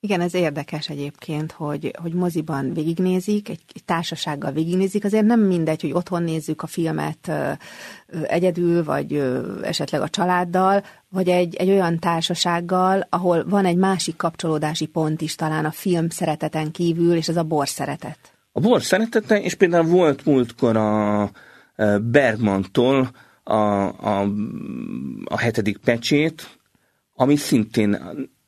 Igen, 0.00 0.20
ez 0.20 0.34
érdekes 0.34 0.88
egyébként, 0.88 1.52
hogy, 1.52 1.94
hogy 2.02 2.12
moziban 2.12 2.72
végignézik, 2.72 3.48
egy, 3.48 3.60
egy 3.74 3.84
társasággal 3.84 4.52
végignézik, 4.52 5.04
azért 5.04 5.24
nem 5.24 5.40
mindegy, 5.40 5.80
hogy 5.80 5.92
otthon 5.92 6.22
nézzük 6.22 6.62
a 6.62 6.66
filmet 6.66 7.28
ö, 7.28 7.52
egyedül, 8.22 8.84
vagy 8.84 9.14
ö, 9.14 9.58
esetleg 9.62 10.00
a 10.00 10.08
családdal, 10.08 10.82
vagy 11.08 11.28
egy, 11.28 11.54
egy 11.54 11.68
olyan 11.68 11.98
társasággal, 11.98 13.06
ahol 13.10 13.44
van 13.48 13.64
egy 13.64 13.76
másik 13.76 14.16
kapcsolódási 14.16 14.86
pont 14.86 15.20
is 15.20 15.34
talán 15.34 15.64
a 15.64 15.70
film 15.70 16.08
szereteten 16.08 16.70
kívül, 16.70 17.16
és 17.16 17.28
ez 17.28 17.36
a 17.36 17.42
bor 17.42 17.68
szeretet. 17.68 18.18
A 18.52 18.60
bor 18.60 18.82
szeretete, 18.82 19.40
és 19.40 19.54
például 19.54 19.86
volt 19.86 20.24
múltkor 20.24 20.76
a 20.76 21.30
Bergmantól 22.02 23.10
a, 23.42 23.54
a, 23.54 24.28
a 25.24 25.38
hetedik 25.38 25.78
pecsét, 25.78 26.58
ami 27.14 27.36
szintén 27.36 27.98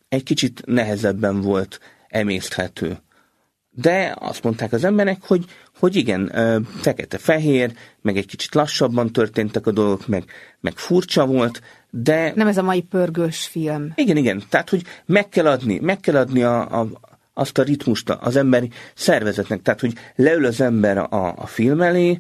egy 0.09 0.23
kicsit 0.23 0.63
nehezebben 0.67 1.41
volt 1.41 1.81
emészthető. 2.09 2.99
De 3.71 4.15
azt 4.19 4.43
mondták 4.43 4.73
az 4.73 4.85
emberek, 4.85 5.23
hogy, 5.23 5.45
hogy 5.79 5.97
igen, 5.97 6.33
fekete-fehér, 6.81 7.73
meg 8.03 8.17
egy 8.17 8.27
kicsit 8.27 8.55
lassabban 8.55 9.13
történtek 9.13 9.67
a 9.67 9.71
dolgok, 9.71 10.07
meg, 10.07 10.25
meg 10.61 10.77
furcsa 10.77 11.27
volt, 11.27 11.61
de... 11.91 12.33
Nem 12.35 12.47
ez 12.47 12.57
a 12.57 12.63
mai 12.63 12.83
pörgős 12.83 13.47
film. 13.47 13.93
Igen, 13.95 14.17
igen, 14.17 14.43
tehát, 14.49 14.71
hogy 14.71 14.83
meg 15.07 15.29
kell 15.29 15.47
adni, 15.47 15.79
meg 15.79 16.01
kell 16.01 16.17
adni 16.17 16.43
a, 16.43 16.81
a, 16.81 16.89
azt 17.35 17.59
a 17.59 17.63
ritmust 17.63 18.11
az 18.11 18.37
emberi 18.37 18.71
szervezetnek, 18.95 19.63
tehát, 19.63 19.81
hogy 19.81 19.93
leül 20.15 20.45
az 20.45 20.61
ember 20.61 20.99
a, 20.99 21.35
a 21.37 21.47
film 21.47 21.81
elé, 21.81 22.19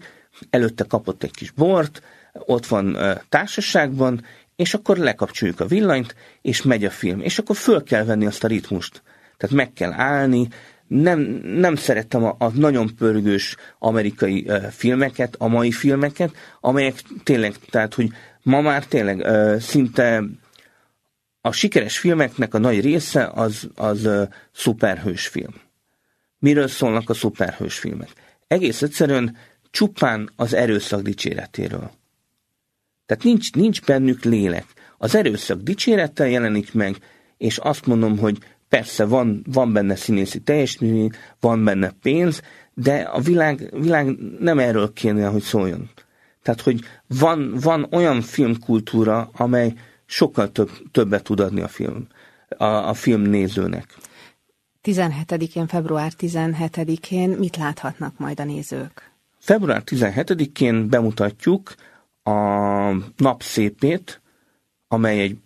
előtte 0.51 0.85
kapott 0.85 1.23
egy 1.23 1.35
kis 1.35 1.51
bort, 1.51 2.03
ott 2.33 2.67
van 2.67 2.97
társaságban, 3.29 4.25
és 4.59 4.75
akkor 4.75 4.97
lekapcsoljuk 4.97 5.61
a 5.61 5.67
villanyt, 5.67 6.15
és 6.43 6.63
megy 6.63 6.85
a 6.85 6.91
film. 6.91 7.21
És 7.21 7.39
akkor 7.39 7.57
föl 7.57 7.83
kell 7.83 8.05
venni 8.05 8.27
azt 8.27 8.45
a 8.45 8.47
ritmust. 8.47 9.03
Tehát 9.37 9.57
meg 9.57 9.73
kell 9.73 9.93
állni, 9.93 10.49
nem, 10.87 11.21
nem 11.45 11.77
szerettem 11.77 12.25
a, 12.25 12.37
a 12.39 12.51
nagyon 12.55 12.95
pörgős 12.97 13.57
amerikai 13.79 14.45
uh, 14.47 14.67
filmeket, 14.67 15.35
a 15.39 15.49
mai 15.49 15.71
filmeket, 15.73 16.33
amelyek 16.61 17.03
tényleg, 17.23 17.55
tehát, 17.71 17.95
hogy 17.95 18.09
ma 18.43 18.61
már 18.61 18.87
tényleg 18.87 19.19
uh, 19.19 19.57
szinte 19.57 20.25
a 21.41 21.53
sikeres 21.53 21.99
filmeknek 21.99 22.55
a 22.55 22.59
nagy 22.59 22.81
része 22.81 23.31
az, 23.35 23.69
az 23.75 24.05
uh, 24.05 24.29
szuperhős 24.53 25.27
film. 25.27 25.55
Miről 26.39 26.69
szólnak 26.69 27.11
a 27.11 27.15
szuperhős 27.15 27.79
filmek? 27.79 28.11
Egész 28.47 28.83
egyszerűen 28.83 29.37
csupán 29.71 30.31
az 30.37 30.55
erőszak 30.55 31.01
dicséretéről. 31.03 31.98
Tehát 33.09 33.25
nincs, 33.25 33.53
nincs 33.53 33.83
bennük 33.83 34.25
lélek. 34.25 34.67
Az 34.99 35.15
erőszak 35.15 35.61
dicsérettel 35.61 36.29
jelenik 36.29 36.75
meg, 36.75 36.97
és 37.37 37.59
azt 37.59 37.87
mondom, 37.87 38.19
hogy 38.19 38.39
persze 38.69 39.05
van, 39.05 39.45
van 39.53 39.73
benne 39.73 39.97
színészi 39.97 40.41
teljesítmény, 40.41 41.11
van 41.41 41.65
benne 41.65 41.95
pénz, 42.03 42.43
de 42.75 43.01
a 43.01 43.21
világ, 43.21 43.69
világ 43.73 44.17
nem 44.39 44.59
erről 44.59 44.93
kéne, 44.93 45.27
hogy 45.27 45.43
szóljon. 45.43 45.91
Tehát, 46.43 46.61
hogy 46.61 46.81
van, 47.07 47.55
van 47.61 47.87
olyan 47.91 48.21
filmkultúra, 48.21 49.31
amely 49.33 49.73
sokkal 50.07 50.53
több, 50.53 50.71
többet 50.91 51.23
tud 51.23 51.41
adni 51.41 51.61
a 51.61 51.69
film, 51.69 52.07
a, 52.49 52.65
a 52.65 52.95
film 52.95 53.23
nézőnek. 53.23 53.97
17-én, 54.83 55.67
február 55.67 56.13
17-én 56.19 57.31
mit 57.31 57.57
láthatnak 57.57 58.19
majd 58.19 58.41
a 58.41 58.45
nézők? 58.45 59.11
Február 59.39 59.83
17-én 59.87 60.89
bemutatjuk 60.89 61.75
a 62.29 62.97
Napszépét, 63.17 64.21
amely 64.89 65.21
egy 65.21 65.37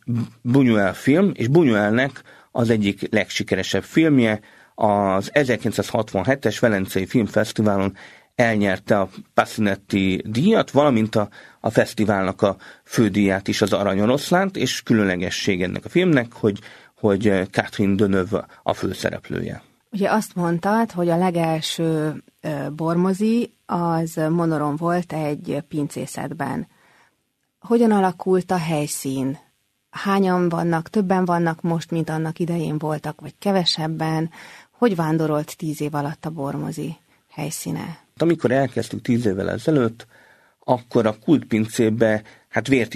Buñuel 0.42 0.94
film, 0.94 1.30
és 1.34 1.46
Buñuelnek 1.48 2.10
az 2.50 2.70
egyik 2.70 3.08
legsikeresebb 3.10 3.82
filmje, 3.82 4.40
az 4.74 5.30
1967-es 5.34 6.56
Velencei 6.60 7.06
Filmfesztiválon 7.06 7.96
elnyerte 8.34 9.00
a 9.00 9.08
Passinetti 9.34 10.22
díjat, 10.26 10.70
valamint 10.70 11.14
a, 11.14 11.28
a 11.60 11.70
fesztiválnak 11.70 12.42
a 12.42 12.56
fődíját 12.84 13.48
is, 13.48 13.62
az 13.62 13.72
Aranyoroszlánt, 13.72 14.56
és 14.56 14.82
különlegesség 14.82 15.62
ennek 15.62 15.84
a 15.84 15.88
filmnek, 15.88 16.32
hogy, 16.32 16.58
hogy 16.96 17.48
Catherine 17.50 17.94
Deneuve 17.94 18.46
a 18.62 18.74
főszereplője. 18.74 19.62
Ugye 19.92 20.10
azt 20.10 20.34
mondtad, 20.34 20.90
hogy 20.90 21.08
a 21.08 21.16
legelső 21.16 22.22
bormozi 22.72 23.52
az 23.66 24.20
monoron 24.30 24.76
volt 24.76 25.12
egy 25.12 25.64
pincészetben. 25.68 26.66
Hogyan 27.60 27.90
alakult 27.90 28.50
a 28.50 28.56
helyszín? 28.56 29.38
Hányan 29.90 30.48
vannak, 30.48 30.88
többen 30.88 31.24
vannak 31.24 31.60
most, 31.60 31.90
mint 31.90 32.10
annak 32.10 32.38
idején 32.38 32.78
voltak, 32.78 33.20
vagy 33.20 33.34
kevesebben? 33.38 34.30
Hogy 34.70 34.96
vándorolt 34.96 35.56
tíz 35.56 35.80
év 35.80 35.94
alatt 35.94 36.24
a 36.24 36.30
bormozi 36.30 36.96
helyszíne? 37.30 37.98
Amikor 38.16 38.50
elkezdtük 38.50 39.02
tíz 39.02 39.26
évvel 39.26 39.50
ezelőtt, 39.50 40.06
akkor 40.64 41.06
a 41.06 41.18
kultpincébe 41.18 42.22
hát 42.52 42.68
vért 42.68 42.94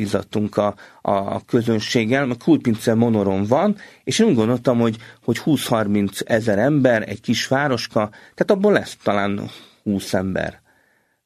a, 0.56 0.75
a 1.02 1.44
közönséggel, 1.46 2.26
mert 2.26 2.42
kultpince 2.42 2.94
monoron 2.94 3.44
van, 3.44 3.76
és 4.04 4.18
én 4.18 4.26
úgy 4.26 4.34
gondoltam, 4.34 4.78
hogy, 4.78 4.96
hogy 5.25 5.40
20-30 5.44 6.20
ezer 6.28 6.58
ember, 6.58 7.08
egy 7.08 7.20
kis 7.20 7.46
városka, 7.46 8.08
tehát 8.10 8.50
abból 8.50 8.72
lesz 8.72 8.96
talán 9.02 9.50
20 9.82 10.14
ember. 10.14 10.60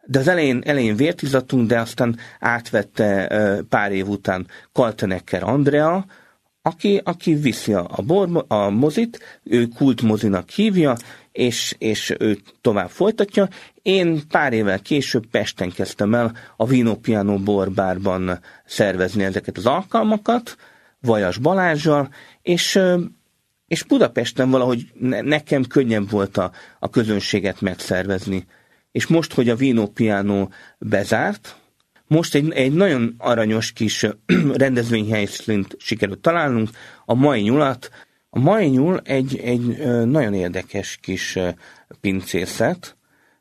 De 0.07 0.19
az 0.19 0.29
elején, 0.29 0.63
elején 0.65 0.97
vért 0.97 1.23
izzadtunk, 1.23 1.69
de 1.69 1.81
aztán 1.81 2.19
átvette 2.41 3.29
pár 3.69 3.93
év 3.93 4.09
után 4.09 4.47
Kaltenecker 4.73 5.43
Andrea, 5.43 6.05
aki, 6.63 7.01
aki 7.05 7.35
viszi 7.35 7.73
a, 7.73 8.03
bor, 8.07 8.45
a 8.49 8.69
mozit, 8.69 9.41
ő 9.45 9.67
kultmozinak 9.67 10.51
hívja, 10.51 10.97
és, 11.33 11.75
és 11.79 12.15
ő 12.19 12.39
tovább 12.61 12.91
folytatja. 12.91 13.49
Én 13.83 14.21
pár 14.29 14.53
évvel 14.53 14.81
később 14.81 15.27
Pesten 15.27 15.71
kezdtem 15.71 16.15
el 16.15 16.37
a 16.57 16.67
Vino 16.67 16.95
Piano 16.95 17.39
borbárban 17.39 18.41
szervezni 18.65 19.25
ezeket 19.25 19.57
az 19.57 19.67
alkalmakat, 19.67 20.57
Vajas 21.01 21.39
Balázsjal, 21.39 22.15
és, 22.43 22.79
és 23.67 23.83
Budapesten 23.83 24.51
valahogy 24.51 24.93
nekem 25.23 25.65
könnyebb 25.65 26.11
volt 26.11 26.37
a, 26.37 26.51
a 26.79 26.91
közönséget 26.91 27.61
megszervezni. 27.61 28.47
És 28.93 29.07
most, 29.07 29.33
hogy 29.35 29.49
a 29.49 29.57
Vino 29.57 29.87
Piano 29.87 30.49
bezárt, 30.79 31.57
most 32.11 32.35
egy, 32.35 32.53
egy 32.53 32.73
nagyon 32.73 33.15
aranyos 33.19 33.73
kis 33.73 34.07
rendezvényhelyszínt 34.65 35.77
sikerült 35.79 36.19
találnunk, 36.19 36.71
a 37.05 37.15
mai 37.15 37.41
nyulat. 37.41 37.91
A 38.31 38.39
mai 38.39 38.67
nyúl 38.67 39.01
egy, 39.05 39.39
egy 39.39 39.77
nagyon 40.07 40.35
érdekes 40.35 40.99
kis 41.03 41.39
pincészet, 42.01 42.97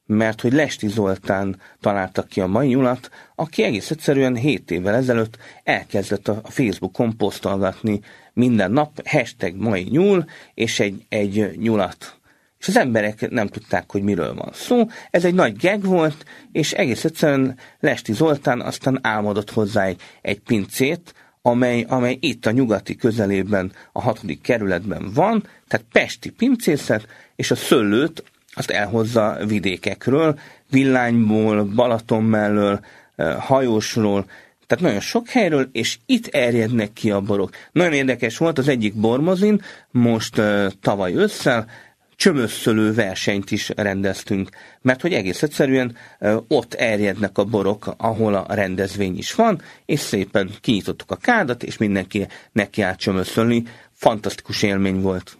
mert 0.05 0.41
hogy 0.41 0.53
Lesti 0.53 0.87
Zoltán 0.87 1.61
találta 1.81 2.23
ki 2.23 2.41
a 2.41 2.47
mai 2.47 2.67
nyulat, 2.67 3.09
aki 3.35 3.63
egész 3.63 3.91
egyszerűen 3.91 4.35
7 4.35 4.71
évvel 4.71 4.95
ezelőtt 4.95 5.37
elkezdett 5.63 6.27
a 6.27 6.41
Facebookon 6.43 7.17
posztolgatni 7.17 7.99
minden 8.33 8.71
nap 8.71 9.07
hashtag 9.07 9.55
mai 9.55 9.83
nyúl, 9.83 10.25
és 10.53 10.79
egy, 10.79 11.05
egy 11.09 11.57
nyulat 11.57 12.18
és 12.59 12.67
az 12.67 12.77
emberek 12.77 13.29
nem 13.29 13.47
tudták, 13.47 13.91
hogy 13.91 14.01
miről 14.01 14.33
van 14.33 14.49
szó. 14.53 14.87
Ez 15.11 15.25
egy 15.25 15.33
nagy 15.33 15.55
geg 15.55 15.83
volt, 15.83 16.25
és 16.51 16.71
egész 16.71 17.03
egyszerűen 17.03 17.57
Lesti 17.79 18.13
Zoltán 18.13 18.61
aztán 18.61 18.99
álmodott 19.01 19.51
hozzá 19.51 19.85
egy, 19.85 20.01
egy 20.21 20.39
pincét, 20.39 21.13
amely, 21.41 21.85
amely 21.87 22.17
itt 22.19 22.45
a 22.45 22.51
nyugati 22.51 22.95
közelében, 22.95 23.71
a 23.91 24.01
hatodik 24.01 24.41
kerületben 24.41 25.11
van, 25.13 25.47
tehát 25.67 25.85
pesti 25.91 26.29
pincészet, 26.29 27.07
és 27.35 27.51
a 27.51 27.55
szöllőt 27.55 28.23
azt 28.53 28.69
elhozza 28.69 29.37
vidékekről, 29.47 30.39
Villányból, 30.69 31.63
Balaton 31.63 32.23
mellől, 32.23 32.79
hajósról, 33.39 34.25
tehát 34.67 34.83
nagyon 34.83 34.99
sok 34.99 35.27
helyről, 35.27 35.69
és 35.71 35.97
itt 36.05 36.27
erjednek 36.27 36.93
ki 36.93 37.11
a 37.11 37.21
borok. 37.21 37.49
Nagyon 37.71 37.93
érdekes 37.93 38.37
volt 38.37 38.57
az 38.57 38.67
egyik 38.67 38.93
bormozin, 38.93 39.61
most 39.91 40.37
uh, 40.37 40.67
tavaly 40.81 41.15
ősszel, 41.15 41.67
csömösszölő 42.19 42.93
versenyt 42.93 43.51
is 43.51 43.69
rendeztünk, 43.75 44.49
mert 44.81 45.01
hogy 45.01 45.13
egész 45.13 45.43
egyszerűen 45.43 45.95
ott 46.47 46.73
erjednek 46.73 47.37
a 47.37 47.43
borok, 47.43 47.93
ahol 47.97 48.35
a 48.35 48.53
rendezvény 48.53 49.17
is 49.17 49.33
van, 49.33 49.61
és 49.85 49.99
szépen 49.99 50.49
kinyitottuk 50.61 51.11
a 51.11 51.15
kádat, 51.15 51.63
és 51.63 51.77
mindenki 51.77 52.27
neki 52.51 52.81
állt 52.81 52.99
csömösszölni. 52.99 53.63
Fantasztikus 53.93 54.63
élmény 54.63 55.01
volt. 55.01 55.37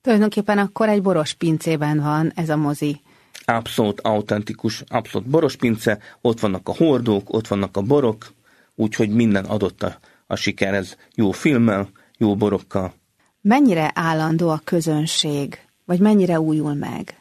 Tulajdonképpen 0.00 0.58
akkor 0.58 0.88
egy 0.88 1.02
boros 1.02 1.32
pincében 1.32 2.00
van 2.00 2.32
ez 2.34 2.48
a 2.48 2.56
mozi. 2.56 3.00
Abszolút 3.44 4.00
autentikus, 4.00 4.84
abszolút 4.88 5.28
boros 5.28 5.56
pince, 5.56 5.98
ott 6.20 6.40
vannak 6.40 6.68
a 6.68 6.74
hordók, 6.74 7.34
ott 7.34 7.46
vannak 7.46 7.76
a 7.76 7.82
borok, 7.82 8.32
úgyhogy 8.74 9.10
minden 9.10 9.44
adott 9.44 9.82
a, 9.82 9.98
a 10.26 10.36
sikerhez. 10.36 10.96
Jó 11.14 11.30
filmmel, 11.30 11.88
jó 12.18 12.36
borokkal. 12.36 12.94
Mennyire 13.40 13.90
állandó 13.94 14.48
a 14.48 14.60
közönség 14.64 15.65
vagy 15.86 16.00
mennyire 16.00 16.40
újul 16.40 16.74
meg? 16.74 17.20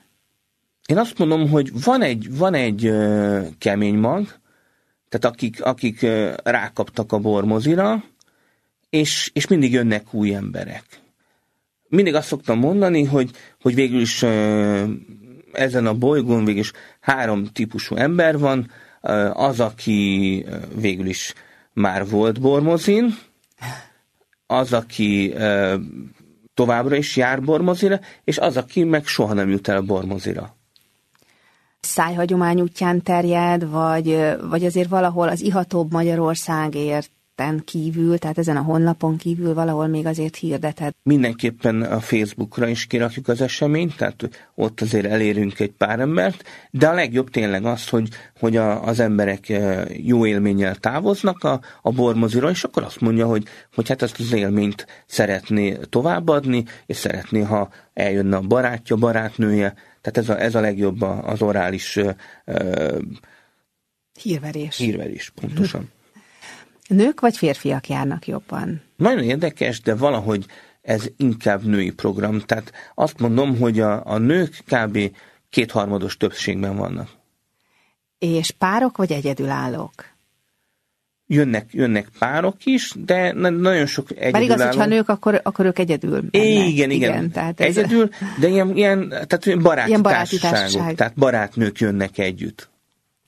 Én 0.85 0.97
azt 0.97 1.17
mondom, 1.17 1.49
hogy 1.49 1.83
van 1.83 2.01
egy, 2.01 2.37
van 2.37 2.53
egy 2.53 2.87
uh, 2.87 3.47
kemény 3.57 3.97
mag, 3.97 4.27
tehát 5.09 5.35
akik, 5.35 5.63
akik 5.63 6.05
rákaptak 6.43 7.11
a 7.11 7.19
bormozira, 7.19 8.03
és, 8.89 9.29
és 9.33 9.47
mindig 9.47 9.71
jönnek 9.71 10.13
új 10.13 10.33
emberek. 10.33 10.85
Mindig 11.87 12.13
azt 12.13 12.27
szoktam 12.27 12.59
mondani, 12.59 13.03
hogy, 13.03 13.31
hogy 13.61 13.75
végül 13.75 13.99
is 13.99 14.23
ezen 15.51 15.85
a 15.85 15.93
bolygón 15.93 16.45
végül 16.45 16.61
is 16.61 16.71
három 16.99 17.45
típusú 17.45 17.95
ember 17.95 18.39
van, 18.39 18.71
az, 19.33 19.59
aki 19.59 20.45
végül 20.75 21.05
is 21.05 21.33
már 21.73 22.09
volt 22.09 22.41
bormozin, 22.41 23.15
az, 24.47 24.73
aki 24.73 25.33
továbbra 26.55 26.95
is 26.95 27.15
jár 27.15 27.41
bormozira, 27.41 27.99
és 28.23 28.37
az, 28.37 28.57
aki 28.57 28.83
meg 28.83 29.05
soha 29.05 29.33
nem 29.33 29.49
jut 29.49 29.67
el 29.67 29.81
bormozira. 29.81 30.55
Szájhagyomány 31.79 32.61
útján 32.61 33.01
terjed, 33.01 33.69
vagy, 33.69 34.35
vagy 34.49 34.65
azért 34.65 34.89
valahol 34.89 35.27
az 35.27 35.41
ihatóbb 35.41 35.91
Magyarországért 35.91 37.11
ten 37.35 37.61
kívül, 37.65 38.17
tehát 38.17 38.37
ezen 38.37 38.57
a 38.57 38.61
honlapon 38.61 39.17
kívül 39.17 39.53
valahol 39.53 39.87
még 39.87 40.05
azért 40.05 40.35
hirdeted. 40.35 40.93
Mindenképpen 41.03 41.81
a 41.81 41.99
Facebookra 41.99 42.67
is 42.67 42.85
kirakjuk 42.85 43.27
az 43.27 43.41
eseményt, 43.41 43.95
tehát 43.95 44.49
ott 44.55 44.81
azért 44.81 45.05
elérünk 45.05 45.59
egy 45.59 45.71
pár 45.71 45.99
embert, 45.99 46.43
de 46.71 46.87
a 46.87 46.93
legjobb 46.93 47.29
tényleg 47.29 47.65
az, 47.65 47.89
hogy, 47.89 48.09
hogy 48.39 48.55
a, 48.55 48.83
az 48.83 48.99
emberek 48.99 49.49
eh, 49.49 50.05
jó 50.05 50.25
élménnyel 50.25 50.75
távoznak 50.75 51.43
a, 51.43 51.61
a 51.81 51.91
bormoziról, 51.91 52.49
és 52.49 52.63
akkor 52.63 52.83
azt 52.83 52.99
mondja, 52.99 53.27
hogy, 53.27 53.43
hogy 53.73 53.87
hát 53.87 54.01
ezt 54.01 54.19
az 54.19 54.33
élményt 54.33 54.85
szeretné 55.05 55.77
továbbadni, 55.89 56.63
és 56.85 56.97
szeretné, 56.97 57.41
ha 57.41 57.69
eljönne 57.93 58.35
a 58.35 58.41
barátja, 58.41 58.95
barátnője, 58.95 59.73
tehát 60.01 60.29
ez 60.29 60.29
a, 60.29 60.41
ez 60.41 60.55
a 60.55 60.59
legjobb 60.59 61.01
az 61.01 61.41
orális 61.41 61.95
uh, 61.95 62.99
hírverés. 64.21 64.77
Hírverés, 64.77 65.29
pontosan. 65.29 65.93
Nők 66.87 67.19
vagy 67.19 67.37
férfiak 67.37 67.89
járnak 67.89 68.27
jobban? 68.27 68.81
Nagyon 68.95 69.23
érdekes, 69.23 69.81
de 69.81 69.95
valahogy 69.95 70.45
ez 70.81 71.05
inkább 71.17 71.63
női 71.63 71.91
program. 71.91 72.39
Tehát 72.39 72.71
azt 72.95 73.19
mondom, 73.19 73.57
hogy 73.57 73.79
a, 73.79 74.05
a 74.05 74.17
nők 74.17 74.63
kb. 74.65 74.99
kétharmados 75.49 76.17
többségben 76.17 76.75
vannak. 76.75 77.09
És 78.17 78.51
párok 78.51 78.97
vagy 78.97 79.11
egyedülállók? 79.11 80.13
Jönnek, 81.27 81.73
jönnek 81.73 82.07
párok 82.19 82.65
is, 82.65 82.93
de 82.95 83.31
nagyon 83.33 83.85
sok 83.85 84.11
egyedülálló. 84.11 84.31
Bár 84.31 84.57
igaz, 84.57 84.61
hogyha 84.61 84.85
nők, 84.85 85.09
akkor, 85.09 85.39
akkor 85.43 85.65
ők 85.65 85.79
egyedül 85.79 86.11
mennek. 86.11 86.29
Igen, 86.31 86.67
igen. 86.67 86.91
igen 86.91 87.31
tehát 87.31 87.59
ez 87.59 87.77
egyedül, 87.77 88.09
de 88.39 88.47
ilyen, 88.47 88.75
ilyen, 88.75 89.09
tehát 89.09 89.61
baráti, 89.61 89.89
ilyen 89.89 90.01
baráti 90.01 90.37
társaságok, 90.37 90.59
társaság. 90.59 90.95
tehát 90.95 91.15
barátnők 91.15 91.79
jönnek 91.79 92.17
együtt 92.17 92.69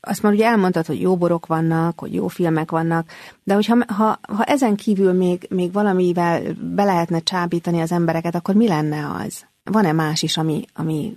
azt 0.08 0.22
már 0.22 0.34
ugye 0.34 0.46
elmondtad, 0.46 0.86
hogy 0.86 1.02
jó 1.02 1.18
borok 1.18 1.46
vannak, 1.46 2.00
hogy 2.00 2.14
jó 2.14 2.28
filmek 2.28 2.72
vannak, 2.72 3.10
de 3.44 3.54
hogyha 3.54 3.78
ha, 3.88 4.20
ha 4.22 4.44
ezen 4.44 4.76
kívül 4.76 5.14
még, 5.14 5.48
még 5.50 5.72
valamivel 5.72 6.42
be 6.76 6.84
lehetne 6.84 7.20
csábítani 7.20 7.82
az 7.82 7.92
embereket, 7.92 8.36
akkor 8.36 8.56
mi 8.56 8.68
lenne 8.68 9.12
az? 9.26 9.46
Van-e 9.64 9.92
más 9.92 10.22
is, 10.22 10.38
ami, 10.38 10.66
ami 10.74 11.14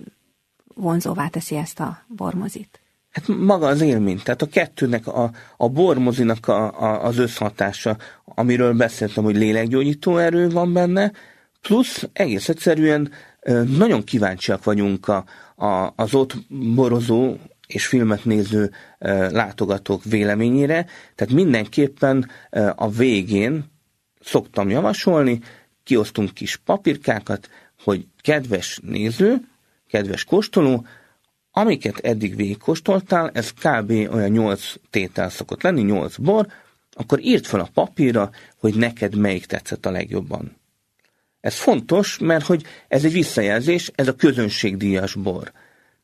vonzóvá 0.75 1.27
teszi 1.27 1.55
ezt 1.55 1.79
a 1.79 2.03
bormozit? 2.07 2.79
Hát 3.11 3.27
maga 3.27 3.67
az 3.67 3.81
élmény, 3.81 4.21
tehát 4.23 4.41
a 4.41 4.47
kettőnek, 4.47 5.07
a, 5.07 5.31
a 5.57 5.69
bormozinak 5.69 6.47
a, 6.47 6.81
a, 6.81 7.03
az 7.03 7.17
összhatása, 7.17 7.97
amiről 8.25 8.73
beszéltem, 8.73 9.23
hogy 9.23 9.35
léleggyógyító 9.35 10.17
erő 10.17 10.49
van 10.49 10.73
benne, 10.73 11.11
plusz 11.61 12.09
egész 12.13 12.49
egyszerűen 12.49 13.11
nagyon 13.77 14.03
kíváncsiak 14.03 14.63
vagyunk 14.63 15.07
a, 15.07 15.23
a, 15.55 15.93
az 15.95 16.13
ott 16.13 16.35
borozó 16.75 17.35
és 17.73 17.85
filmet 17.85 18.25
néző 18.25 18.71
látogatók 19.29 20.03
véleményére, 20.03 20.85
tehát 21.15 21.33
mindenképpen 21.33 22.29
a 22.75 22.89
végén 22.89 23.63
szoktam 24.21 24.69
javasolni, 24.69 25.39
kiosztunk 25.83 26.33
kis 26.33 26.55
papírkákat, 26.55 27.49
hogy 27.83 28.07
kedves 28.21 28.79
néző, 28.83 29.37
kedves 29.87 30.23
kóstoló, 30.23 30.85
amiket 31.51 31.97
eddig 31.97 32.35
végigkóstoltál, 32.35 33.29
ez 33.33 33.51
kb. 33.51 33.89
olyan 33.89 34.29
8 34.29 34.73
tétel 34.89 35.29
szokott 35.29 35.61
lenni, 35.61 35.81
8 35.81 36.17
bor, 36.17 36.47
akkor 36.91 37.19
írd 37.19 37.45
fel 37.45 37.59
a 37.59 37.69
papírra, 37.73 38.29
hogy 38.57 38.75
neked 38.75 39.15
melyik 39.15 39.45
tetszett 39.45 39.85
a 39.85 39.91
legjobban. 39.91 40.59
Ez 41.39 41.55
fontos, 41.55 42.17
mert 42.17 42.45
hogy 42.45 42.63
ez 42.87 43.05
egy 43.05 43.11
visszajelzés, 43.11 43.91
ez 43.95 44.07
a 44.07 44.15
közönségdíjas 44.15 45.13
bor. 45.13 45.51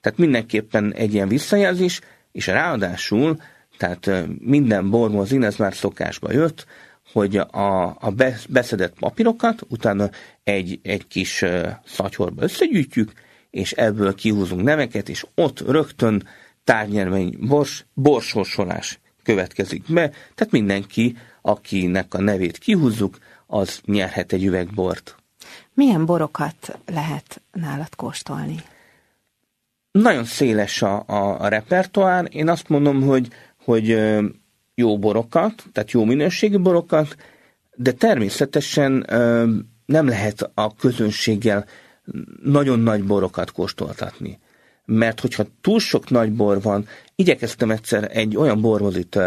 Tehát 0.07 0.21
mindenképpen 0.21 0.93
egy 0.93 1.13
ilyen 1.13 1.27
visszajelzés, 1.27 2.01
és 2.31 2.47
ráadásul, 2.47 3.41
tehát 3.77 4.09
minden 4.39 4.89
bormozin, 4.89 5.43
ez 5.43 5.55
már 5.55 5.73
szokásba 5.73 6.31
jött, 6.31 6.65
hogy 7.11 7.37
a, 7.37 7.85
a 7.85 8.13
beszedett 8.49 8.99
papírokat 8.99 9.61
utána 9.69 10.09
egy, 10.43 10.79
egy 10.83 11.07
kis 11.07 11.43
szatyorba 11.85 12.43
összegyűjtjük, 12.43 13.11
és 13.49 13.71
ebből 13.71 14.15
kihúzunk 14.15 14.63
neveket, 14.63 15.09
és 15.09 15.25
ott 15.35 15.61
rögtön 15.61 16.27
tárnyermény 16.63 17.37
bors, 17.39 17.85
borsorsolás 17.93 18.99
következik 19.23 19.83
be, 19.87 20.09
tehát 20.09 20.51
mindenki, 20.51 21.17
akinek 21.41 22.13
a 22.13 22.21
nevét 22.21 22.57
kihúzzuk, 22.57 23.17
az 23.47 23.81
nyerhet 23.85 24.33
egy 24.33 24.43
üvegbort. 24.43 25.15
Milyen 25.73 26.05
borokat 26.05 26.79
lehet 26.85 27.41
nálad 27.51 27.95
kóstolni? 27.95 28.63
Nagyon 30.01 30.23
széles 30.23 30.81
a, 30.81 31.03
a, 31.07 31.41
a 31.41 31.47
repertoár. 31.47 32.27
Én 32.31 32.49
azt 32.49 32.69
mondom, 32.69 33.01
hogy, 33.01 33.27
hogy 33.63 33.99
jó 34.75 34.99
borokat, 34.99 35.63
tehát 35.71 35.91
jó 35.91 36.03
minőségű 36.03 36.57
borokat, 36.57 37.15
de 37.75 37.91
természetesen 37.91 38.91
nem 39.85 40.07
lehet 40.07 40.51
a 40.53 40.75
közönséggel 40.75 41.65
nagyon 42.43 42.79
nagy 42.79 43.03
borokat 43.03 43.51
kóstoltatni. 43.51 44.39
Mert 44.85 45.19
hogyha 45.19 45.45
túl 45.61 45.79
sok 45.79 46.09
nagy 46.09 46.31
bor 46.31 46.61
van, 46.61 46.87
igyekeztem 47.15 47.71
egyszer 47.71 48.09
egy 48.13 48.37
olyan 48.37 48.61
bormozit 48.61 49.19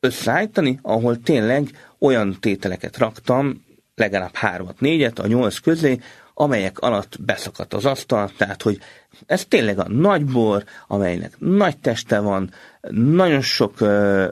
összeállítani, 0.00 0.78
ahol 0.82 1.20
tényleg 1.20 1.68
olyan 1.98 2.36
tételeket 2.40 2.96
raktam, 2.96 3.64
legalább 3.94 4.34
hármat, 4.34 4.80
négyet 4.80 5.18
a 5.18 5.26
nyolc 5.26 5.58
közé, 5.58 5.98
amelyek 6.40 6.78
alatt 6.78 7.16
beszakadt 7.20 7.74
az 7.74 7.84
asztal, 7.84 8.30
tehát 8.36 8.62
hogy 8.62 8.78
ez 9.26 9.44
tényleg 9.44 9.78
a 9.78 9.88
nagy 9.88 10.24
bor, 10.24 10.64
amelynek 10.86 11.34
nagy 11.38 11.78
teste 11.78 12.18
van, 12.18 12.50
nagyon 12.90 13.40
sok 13.40 13.74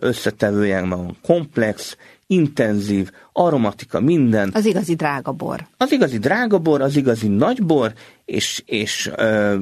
összetevője 0.00 0.80
van, 0.80 1.16
komplex, 1.22 1.96
intenzív, 2.26 3.10
aromatika, 3.32 4.00
minden. 4.00 4.50
Az 4.54 4.64
igazi 4.64 4.94
drága 4.94 5.32
bor. 5.32 5.66
Az 5.76 5.92
igazi 5.92 6.18
drága 6.18 6.58
bor, 6.58 6.80
az 6.80 6.96
igazi 6.96 7.28
nagy 7.28 7.62
bor, 7.62 7.92
és, 8.24 8.62
és 8.66 9.10
ö, 9.16 9.56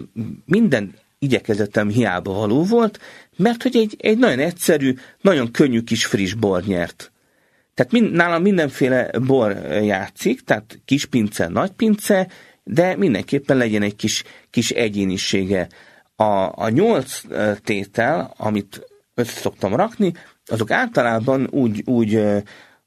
minden 0.45 0.95
igyekezetem 1.19 1.89
hiába 1.89 2.33
való 2.33 2.63
volt, 2.63 3.01
mert 3.37 3.63
hogy 3.63 3.77
egy, 3.77 3.97
egy 3.99 4.19
nagyon 4.19 4.39
egyszerű, 4.39 4.95
nagyon 5.21 5.51
könnyű 5.51 5.81
kis 5.81 6.07
friss 6.07 6.35
bor 6.35 6.63
nyert. 6.63 7.13
Tehát 7.75 7.93
mind, 7.93 8.13
nálam 8.13 8.43
mindenféle 8.43 9.11
bor 9.27 9.53
játszik, 9.83 10.41
tehát 10.41 10.81
kis 10.85 11.05
pince, 11.05 11.49
nagy 11.49 11.71
pince, 11.71 12.29
de 12.65 12.97
mindenképpen 12.97 13.57
legyen 13.57 13.83
egy 13.83 13.97
kis, 13.97 14.23
kis 14.55 14.71
egyénisége. 14.71 15.69
A, 16.17 16.63
a 16.65 16.69
nyolc 16.69 17.21
tétel, 17.65 18.35
amit 18.37 18.87
össze 19.15 19.41
szoktam 19.41 19.75
rakni, 19.75 20.13
azok 20.47 20.71
általában 20.71 21.49
úgy, 21.51 21.83
úgy, 21.85 22.23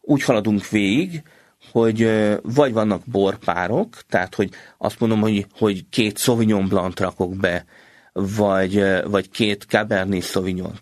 úgy 0.01 0.23
haladunk 0.23 0.69
végig, 0.69 1.23
hogy 1.71 2.09
vagy 2.41 2.73
vannak 2.73 3.01
borpárok, 3.05 4.01
tehát 4.09 4.35
hogy 4.35 4.49
azt 4.77 4.99
mondom, 4.99 5.19
hogy, 5.19 5.45
hogy 5.51 5.89
két 5.89 6.17
Sauvignon 6.17 6.67
Blanc 6.67 6.99
rakok 6.99 7.35
be, 7.35 7.65
vagy, 8.13 8.83
vagy 9.03 9.29
két 9.29 9.65
Cabernet 9.69 10.23
sauvignon 10.23 10.79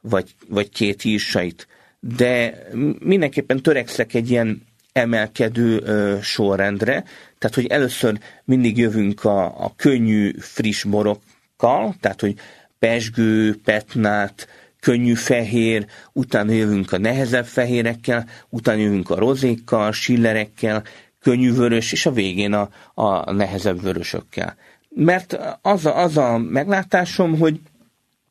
vagy, 0.00 0.34
vagy 0.48 0.68
két 0.68 1.04
írsait, 1.04 1.66
de 2.00 2.58
mindenképpen 2.98 3.62
törekszek 3.62 4.14
egy 4.14 4.30
ilyen 4.30 4.62
emelkedő 4.92 5.82
sorrendre, 6.22 7.04
tehát 7.38 7.56
hogy 7.56 7.66
először 7.66 8.18
mindig 8.44 8.78
jövünk 8.78 9.24
a, 9.24 9.44
a 9.64 9.72
könnyű, 9.76 10.32
friss 10.38 10.84
borokkal, 10.84 11.94
tehát 12.00 12.20
hogy 12.20 12.34
pesgő, 12.78 13.60
petnát, 13.64 14.48
könnyű 14.80 15.14
fehér, 15.14 15.86
utána 16.12 16.52
jövünk 16.52 16.92
a 16.92 16.98
nehezebb 16.98 17.46
fehérekkel, 17.46 18.26
utána 18.48 18.80
jövünk 18.80 19.10
a 19.10 19.18
rozékkal, 19.18 19.92
sillerekkel, 19.92 20.82
könnyű 21.20 21.52
vörös, 21.52 21.92
és 21.92 22.06
a 22.06 22.12
végén 22.12 22.52
a, 22.52 22.68
a 22.94 23.32
nehezebb 23.32 23.82
vörösökkel. 23.82 24.56
Mert 24.88 25.38
az 25.62 25.86
a, 25.86 26.02
az 26.02 26.16
a 26.16 26.38
meglátásom, 26.38 27.38
hogy 27.38 27.60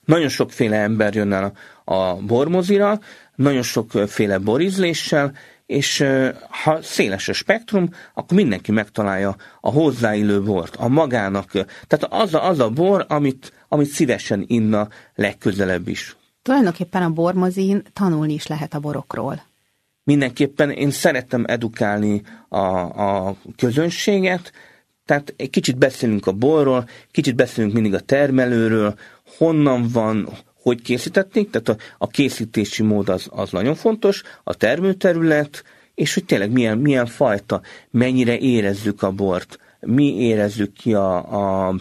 nagyon 0.05 0.29
sokféle 0.29 0.77
ember 0.77 1.15
jön 1.15 1.33
el 1.33 1.53
a, 1.85 1.93
a 1.93 2.15
bormozira, 2.15 2.99
nagyon 3.35 3.61
sokféle 3.61 4.37
borizléssel, 4.37 5.33
és 5.67 6.03
ha 6.63 6.81
széles 6.81 7.27
a 7.27 7.33
spektrum, 7.33 7.89
akkor 8.13 8.37
mindenki 8.37 8.71
megtalálja 8.71 9.35
a 9.61 9.71
hozzáillő 9.71 10.41
bort, 10.41 10.75
a 10.75 10.87
magának, 10.87 11.51
tehát 11.87 12.07
az 12.09 12.33
a, 12.33 12.47
az 12.47 12.59
a 12.59 12.69
bor, 12.69 13.05
amit, 13.07 13.53
amit 13.67 13.87
szívesen 13.87 14.43
inna 14.47 14.87
legközelebb 15.15 15.87
is. 15.87 16.15
Tulajdonképpen 16.41 17.01
a 17.01 17.09
bormozin 17.09 17.83
tanulni 17.93 18.33
is 18.33 18.47
lehet 18.47 18.73
a 18.73 18.79
borokról. 18.79 19.41
Mindenképpen 20.03 20.71
én 20.71 20.91
szerettem 20.91 21.43
edukálni 21.47 22.21
a, 22.49 22.67
a 23.27 23.35
közönséget, 23.57 24.51
tehát 25.05 25.33
egy 25.37 25.49
kicsit 25.49 25.77
beszélünk 25.77 26.27
a 26.27 26.31
borról, 26.31 26.89
kicsit 27.11 27.35
beszélünk 27.35 27.73
mindig 27.73 27.93
a 27.93 27.99
termelőről, 27.99 28.95
honnan 29.37 29.87
van, 29.93 30.29
hogy 30.67 30.81
készítették, 30.81 31.49
tehát 31.49 31.69
a, 31.69 31.83
a 31.97 32.07
készítési 32.07 32.83
mód 32.83 33.09
az, 33.09 33.27
az 33.29 33.51
nagyon 33.51 33.75
fontos, 33.75 34.23
a 34.43 34.53
termőterület, 34.53 35.63
és 35.95 36.13
hogy 36.13 36.25
tényleg 36.25 36.51
milyen, 36.51 36.77
milyen 36.77 37.05
fajta, 37.05 37.61
mennyire 37.91 38.37
érezzük 38.37 39.03
a 39.03 39.11
bort, 39.11 39.59
mi 39.79 40.17
érezzük 40.17 40.73
ki 40.73 40.93
a, 40.93 41.15
a 41.67 41.75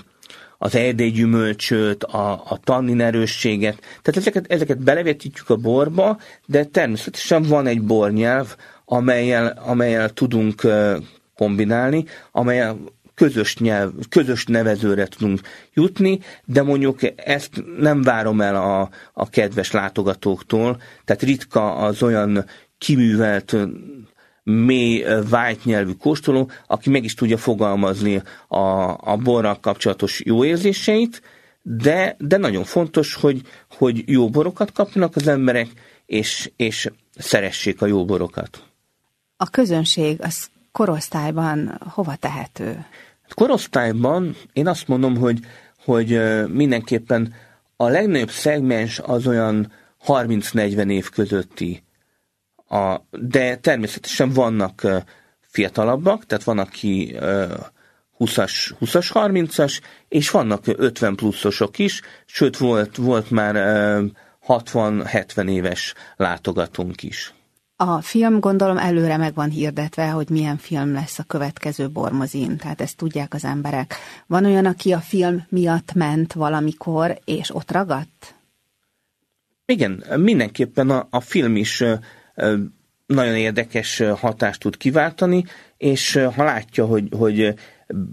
az 0.59 0.75
erdélygyümölcsöt, 0.75 2.05
a, 2.05 2.33
a 2.33 2.59
tannin 2.65 3.01
erősséget. 3.01 3.79
Tehát 4.03 4.21
ezeket, 4.21 4.53
ezeket 4.53 4.83
belevetítjük 4.83 5.51
a 5.51 5.57
borba, 5.57 6.19
de 6.47 6.65
természetesen 6.65 7.43
van 7.43 7.67
egy 7.67 7.83
bornyelv, 7.83 8.57
amelyel, 8.85 9.63
amelyel 9.67 10.11
tudunk 10.11 10.63
kombinálni, 11.35 12.05
amelyel 12.33 12.79
közös, 13.17 13.57
nyelv, 13.57 13.93
közös 14.09 14.45
nevezőre 14.45 15.07
tudunk 15.07 15.41
jutni, 15.75 16.21
de 16.45 16.63
mondjuk 16.63 16.99
ezt 17.17 17.65
nem 17.79 18.03
várom 18.03 18.41
el 18.41 18.57
a, 18.57 18.91
a 19.13 19.29
kedves 19.29 19.71
látogatóktól, 19.71 20.81
tehát 21.05 21.23
ritka 21.23 21.75
az 21.75 22.03
olyan 22.03 22.45
kiművelt 22.79 23.57
mély, 24.43 25.03
white 25.03 25.61
nyelvű 25.65 25.93
kóstoló, 25.93 26.51
aki 26.67 26.91
meg 26.91 27.05
is 27.05 27.15
tudja 27.15 27.37
fogalmazni 27.37 28.23
a, 28.49 28.89
a 29.11 29.17
borral 29.23 29.61
kapcsolatos 29.61 30.21
jó 30.25 30.45
érzéseit, 30.45 31.23
de, 31.63 32.17
de 32.19 32.37
nagyon 32.37 32.65
fontos, 32.65 33.15
hogy, 33.15 33.41
hogy 33.71 34.03
jó 34.07 34.31
borokat 34.31 34.73
kapjanak 34.73 35.17
az 35.17 35.27
emberek, 35.27 35.69
és, 36.07 36.51
és 36.57 36.91
szeressék 37.17 37.83
a 37.83 37.87
jó 37.87 38.05
borokat. 38.05 38.63
A 39.37 39.51
közönség 39.51 40.23
az 40.23 40.49
korosztályban 40.73 41.81
hova 41.95 42.17
tehető? 42.17 42.85
Korosztályban 43.35 44.37
én 44.53 44.67
azt 44.67 44.89
mondom, 44.89 45.17
hogy, 45.17 45.39
hogy 45.85 46.21
mindenképpen 46.49 47.35
a 47.77 47.89
legnagyobb 47.89 48.31
szegmens 48.31 48.99
az 48.99 49.27
olyan 49.27 49.73
30-40 50.07 50.91
év 50.91 51.11
közötti. 51.11 51.85
A, 52.69 52.97
de 53.11 53.57
természetesen 53.57 54.31
vannak 54.31 54.87
fiatalabbak, 55.41 56.27
tehát 56.27 56.45
van, 56.45 56.59
aki 56.59 57.17
20-as, 58.19 58.71
20-as 58.81 59.11
30-as, 59.13 59.81
és 60.09 60.31
vannak 60.31 60.63
50 60.67 61.15
pluszosok 61.15 61.79
is, 61.79 62.01
sőt 62.25 62.57
volt, 62.57 62.97
volt 62.97 63.31
már 63.31 63.55
60-70 64.47 65.51
éves 65.51 65.95
látogatónk 66.17 67.03
is. 67.03 67.35
A 67.79 68.01
film 68.01 68.41
gondolom 68.41 68.79
előre 68.79 69.17
meg 69.17 69.35
van 69.35 69.51
hirdetve, 69.51 70.09
hogy 70.09 70.29
milyen 70.31 70.57
film 70.57 70.93
lesz 70.93 71.19
a 71.19 71.23
következő 71.23 71.89
Bormozin, 71.89 72.57
tehát 72.57 72.81
ezt 72.81 72.97
tudják 72.97 73.35
az 73.35 73.45
emberek. 73.45 73.95
Van 74.27 74.45
olyan, 74.45 74.67
aki 74.67 74.93
a 74.93 74.99
film 74.99 75.47
miatt 75.49 75.93
ment 75.93 76.33
valamikor, 76.33 77.19
és 77.25 77.55
ott 77.55 77.73
ragadt? 77.73 78.35
Igen, 79.67 80.05
mindenképpen 80.17 80.91
a, 80.91 81.07
a 81.11 81.21
film 81.21 81.57
is 81.57 81.85
nagyon 83.07 83.37
érdekes 83.37 84.03
hatást 84.17 84.61
tud 84.61 84.77
kiváltani, 84.77 85.45
és 85.77 86.13
ha 86.35 86.45
látja, 86.45 86.87
hogy, 86.87 87.09
hogy 87.17 87.55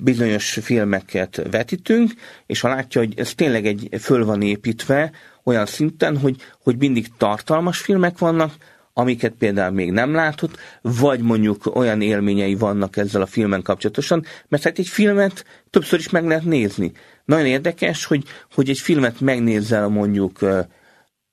bizonyos 0.04 0.60
filmeket 0.62 1.42
vetítünk, 1.52 2.12
és 2.46 2.60
ha 2.60 2.68
látja, 2.68 3.02
hogy 3.02 3.20
ez 3.20 3.34
tényleg 3.34 3.66
egy 3.66 3.90
föl 4.00 4.26
van 4.26 4.42
építve, 4.42 5.12
olyan 5.44 5.66
szinten, 5.66 6.18
hogy, 6.18 6.36
hogy 6.64 6.78
mindig 6.78 7.08
tartalmas 7.18 7.78
filmek 7.78 8.18
vannak, 8.18 8.54
amiket 8.94 9.34
például 9.40 9.74
még 9.74 9.92
nem 9.92 10.14
látott, 10.14 10.58
vagy 10.82 11.20
mondjuk 11.20 11.76
olyan 11.76 12.02
élményei 12.02 12.56
vannak 12.56 12.98
ezzel 12.98 13.22
a 13.22 13.26
filmen 13.26 13.62
kapcsolatosan, 13.62 14.26
mert 14.48 14.64
hát 14.64 14.80
egy 14.80 14.88
filmet 14.88 15.46
többször 15.70 16.00
is 16.00 16.10
meg 16.10 16.26
lehet 16.26 16.44
nézni. 16.44 16.92
Nagyon 17.26 17.46
érdekes, 17.46 18.06
hogy, 18.06 18.24
hogy 18.54 18.70
egy 18.70 18.80
filmet 18.80 19.20
megnézzel 19.20 19.88
mondjuk 19.88 20.40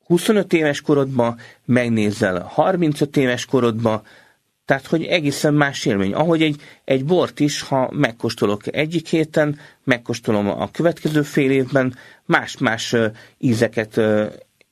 25 0.07 0.53
éves 0.53 0.81
korodban, 0.81 1.39
megnézzel 1.65 2.41
35 2.41 3.17
éves 3.17 3.45
korodban, 3.45 4.03
tehát, 4.65 4.87
hogy 4.87 5.05
egészen 5.05 5.55
más 5.55 5.85
élmény. 5.85 6.13
Ahogy 6.15 6.43
egy, 6.43 6.61
egy 6.85 7.05
bort 7.05 7.41
is, 7.41 7.63
ha 7.63 7.91
megkóstolok 7.93 8.77
egyik 8.77 9.09
héten, 9.09 9.59
megkóstolom 9.85 10.49
a 10.49 10.71
következő 10.71 11.23
fél 11.23 11.51
évben, 11.51 11.97
más-más 12.25 12.97
ízeket 13.39 14.01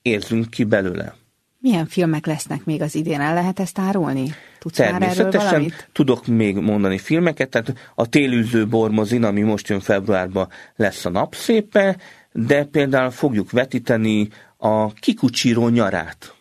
érzünk 0.03 0.51
ki 0.51 0.65
belőle. 0.65 1.18
Milyen 1.61 1.87
filmek 1.87 2.27
lesznek 2.27 2.65
még 2.65 2.83
az 2.83 2.95
idén? 2.95 3.21
El 3.21 3.35
lehet 3.35 3.61
ezt 3.61 3.79
árulni? 3.79 4.35
Tudsz 4.59 4.77
Természetesen 4.77 5.73
tudok 5.93 6.27
még 6.27 6.57
mondani 6.57 6.99
filmeket, 6.99 7.49
tehát 7.49 7.93
a 7.95 8.09
télűző 8.09 8.67
bormozin, 8.67 9.25
ami 9.25 9.41
most 9.41 9.69
jön 9.69 9.81
februárban 9.81 10.49
lesz 10.77 11.05
a 11.05 11.11
napszépe, 11.11 11.97
de 12.33 12.65
például 12.65 13.11
fogjuk 13.11 13.51
vetíteni 13.51 14.29
a 14.57 14.93
Kikucsíró 14.93 15.69
nyarát, 15.69 16.35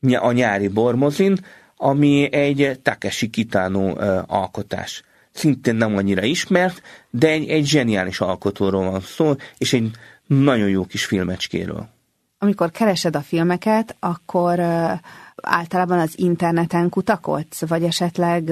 a 0.00 0.32
nyári 0.32 0.68
bormozin, 0.68 1.36
ami 1.76 2.32
egy 2.32 2.80
Takeshi 2.82 3.30
Kitano 3.30 3.94
alkotás. 4.26 5.02
Szintén 5.32 5.74
nem 5.74 5.96
annyira 5.96 6.22
ismert, 6.22 6.82
de 7.10 7.28
egy, 7.28 7.48
egy 7.48 7.66
zseniális 7.66 8.20
alkotóról 8.20 8.90
van 8.90 9.00
szó, 9.00 9.34
és 9.58 9.72
egy 9.72 9.90
nagyon 10.26 10.68
jó 10.68 10.84
kis 10.84 11.04
filmecskéről. 11.04 11.93
Amikor 12.44 12.70
keresed 12.70 13.16
a 13.16 13.20
filmeket, 13.20 13.96
akkor 14.00 14.58
általában 15.42 15.98
az 15.98 16.18
interneten 16.18 16.88
kutakodsz, 16.88 17.66
vagy 17.66 17.82
esetleg 17.82 18.44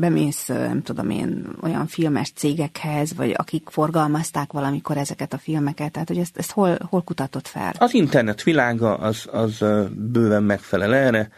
bemész, 0.00 0.46
nem 0.46 0.82
tudom 0.82 1.10
én, 1.10 1.46
olyan 1.62 1.86
filmes 1.86 2.32
cégekhez, 2.34 3.14
vagy 3.14 3.34
akik 3.36 3.68
forgalmazták 3.70 4.52
valamikor 4.52 4.96
ezeket 4.96 5.32
a 5.32 5.38
filmeket, 5.38 5.92
tehát 5.92 6.08
hogy 6.08 6.18
ezt, 6.18 6.38
ezt 6.38 6.50
hol, 6.50 6.78
hol 6.88 7.02
kutatod 7.02 7.46
fel? 7.46 7.72
Az 7.78 7.94
internet 7.94 8.42
világa 8.42 8.94
az, 8.94 9.28
az 9.32 9.64
bőven 9.92 10.42
megfelel 10.42 10.94
erre, 10.94 11.30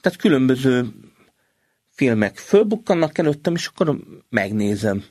tehát 0.00 0.18
különböző 0.18 0.88
filmek 1.90 2.36
fölbukkannak 2.36 3.18
előttem, 3.18 3.54
és 3.54 3.66
akkor 3.66 3.96
megnézem. 4.28 5.04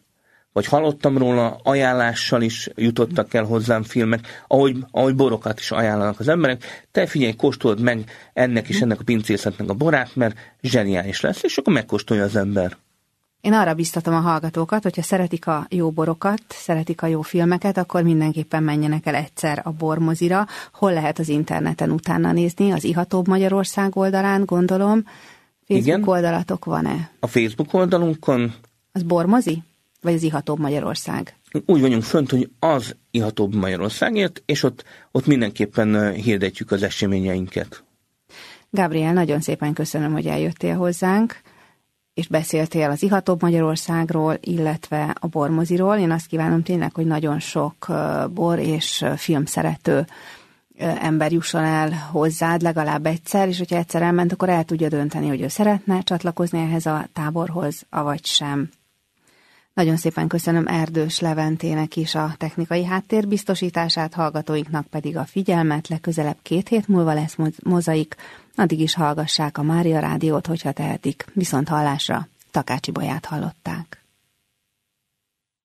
Vagy 0.54 0.66
hallottam 0.66 1.18
róla, 1.18 1.60
ajánlással 1.63 2.42
is 2.42 2.70
jutottak 2.76 3.34
el 3.34 3.44
hozzám 3.44 3.84
filmek, 3.84 4.44
ahogy, 4.48 4.78
ahogy 4.92 5.16
borokat 5.16 5.60
is 5.60 5.72
ajánlanak 5.72 6.20
az 6.20 6.28
emberek. 6.28 6.88
Te 6.92 7.06
figyelj, 7.06 7.36
kóstold 7.36 7.80
meg 7.82 8.10
ennek 8.34 8.70
is 8.70 8.82
ennek 8.82 9.00
a 9.00 9.04
pincészetnek 9.04 9.70
a 9.70 9.74
borát, 9.74 10.16
mert 10.16 10.36
zseniális 10.62 11.22
lesz, 11.22 11.44
és 11.44 11.58
akkor 11.58 11.74
megkóstolja 11.74 12.24
az 12.24 12.36
ember. 12.36 12.78
Én 13.42 13.54
arra 13.54 13.74
biztatom 13.74 14.13
a 14.13 14.20
hallgatókat, 14.20 14.84
hogyha 14.84 15.02
szeretik 15.02 15.48
a 15.48 15.66
jó 15.70 15.92
borokat, 15.92 16.42
szeretik 16.48 17.02
a 17.02 17.08
jó 17.08 17.22
filmeket, 17.22 17.78
akkor 17.78 18.04
mindenképpen 18.04 18.63
menjenek 18.63 19.06
el 19.06 19.16
egyszer 19.16 19.62
a 19.63 19.72
bormozira. 19.72 20.48
Hol 20.74 20.94
lehet 20.94 21.20
az 21.20 21.30
interneten 21.30 21.92
utána 21.92 22.32
nézni? 22.32 22.72
Az 22.72 22.84
Ihatóbb 22.84 23.28
Magyarország 23.28 23.96
oldalán, 23.96 24.46
gondolom. 24.46 25.06
Facebook 25.68 25.98
Igen. 25.98 26.08
oldalatok 26.08 26.66
van-e? 26.66 27.10
A 27.20 27.28
Facebook 27.28 27.74
oldalunkon. 27.74 28.54
Az 28.92 29.04
bormozi? 29.04 29.63
Vagy 30.04 30.13
az 30.13 30.24
Ihatóbb 30.24 30.60
Magyarország? 30.60 31.36
Úgy 31.66 31.82
vagyunk 31.82 32.04
fönt, 32.04 32.32
hogy 32.32 32.50
az 32.60 32.96
Ihatóbb 33.12 33.56
Magyarországért, 33.56 34.44
és 34.46 34.63
ott, 34.63 34.84
ott 35.12 35.26
mindenképpen 35.26 36.13
hirdetjük 36.13 36.72
az 36.72 36.84
eseményeinket. 36.84 37.84
Gabriel, 38.70 39.13
nagyon 39.13 39.42
szépen 39.42 39.74
köszönöm, 39.74 40.12
hogy 40.12 40.26
eljöttél 40.26 40.76
hozzánk 40.76 41.42
és 42.13 42.28
beszéltél 42.28 42.89
az 42.89 43.04
Ihatóbb 43.04 43.42
Magyarországról, 43.42 44.38
illetve 44.42 45.16
a 45.20 45.28
bormoziról. 45.28 45.96
Én 45.96 46.12
azt 46.12 46.26
kívánom 46.26 46.63
tényleg, 46.63 46.94
hogy 46.94 47.06
nagyon 47.06 47.39
sok 47.39 47.88
bor 48.34 48.60
és 48.60 49.06
filmszerető 49.18 50.06
ember 50.78 51.32
jusson 51.32 51.63
el 51.63 51.92
hozzád 52.12 52.62
legalább 52.62 53.06
egyszer, 53.06 53.48
és 53.48 53.58
hogyha 53.58 53.76
egyszer 53.76 54.02
elment, 54.02 54.32
akkor 54.32 54.50
el 54.50 54.63
tudja 54.63 54.89
dönteni, 54.89 55.28
hogy 55.28 55.42
ő 55.42 55.48
szeretne 55.48 56.02
csatlakozni 56.02 56.60
ehhez 56.60 56.86
a 56.86 57.08
táborhoz, 57.13 57.86
avagy 57.89 58.26
sem. 58.26 58.70
Nagyon 59.73 59.97
szépen 59.97 60.27
köszönöm 60.27 60.67
Erdős 60.67 61.19
Leventének 61.19 61.95
is 61.95 62.15
a 62.15 62.33
technikai 62.38 62.83
háttér 62.83 63.27
biztosítását, 63.27 64.13
hallgatóinknak 64.13 64.88
pedig 64.88 65.17
a 65.17 65.25
figyelmet. 65.25 65.88
Legközelebb 65.88 66.38
két 66.41 66.67
hét 66.67 66.88
múlva 66.88 67.13
lesz 67.13 67.36
mozaik, 67.63 68.15
addig 68.55 68.79
is 68.79 68.95
hallgassák 68.95 69.57
a 69.57 69.63
Mária 69.63 69.99
Rádiót, 69.99 70.47
hogyha 70.47 70.71
tehetik. 70.71 71.25
Viszont 71.33 71.67
hallásra 71.67 72.27
Takácsi 72.51 72.91
Bolyát 72.91 73.25
hallották. 73.25 74.03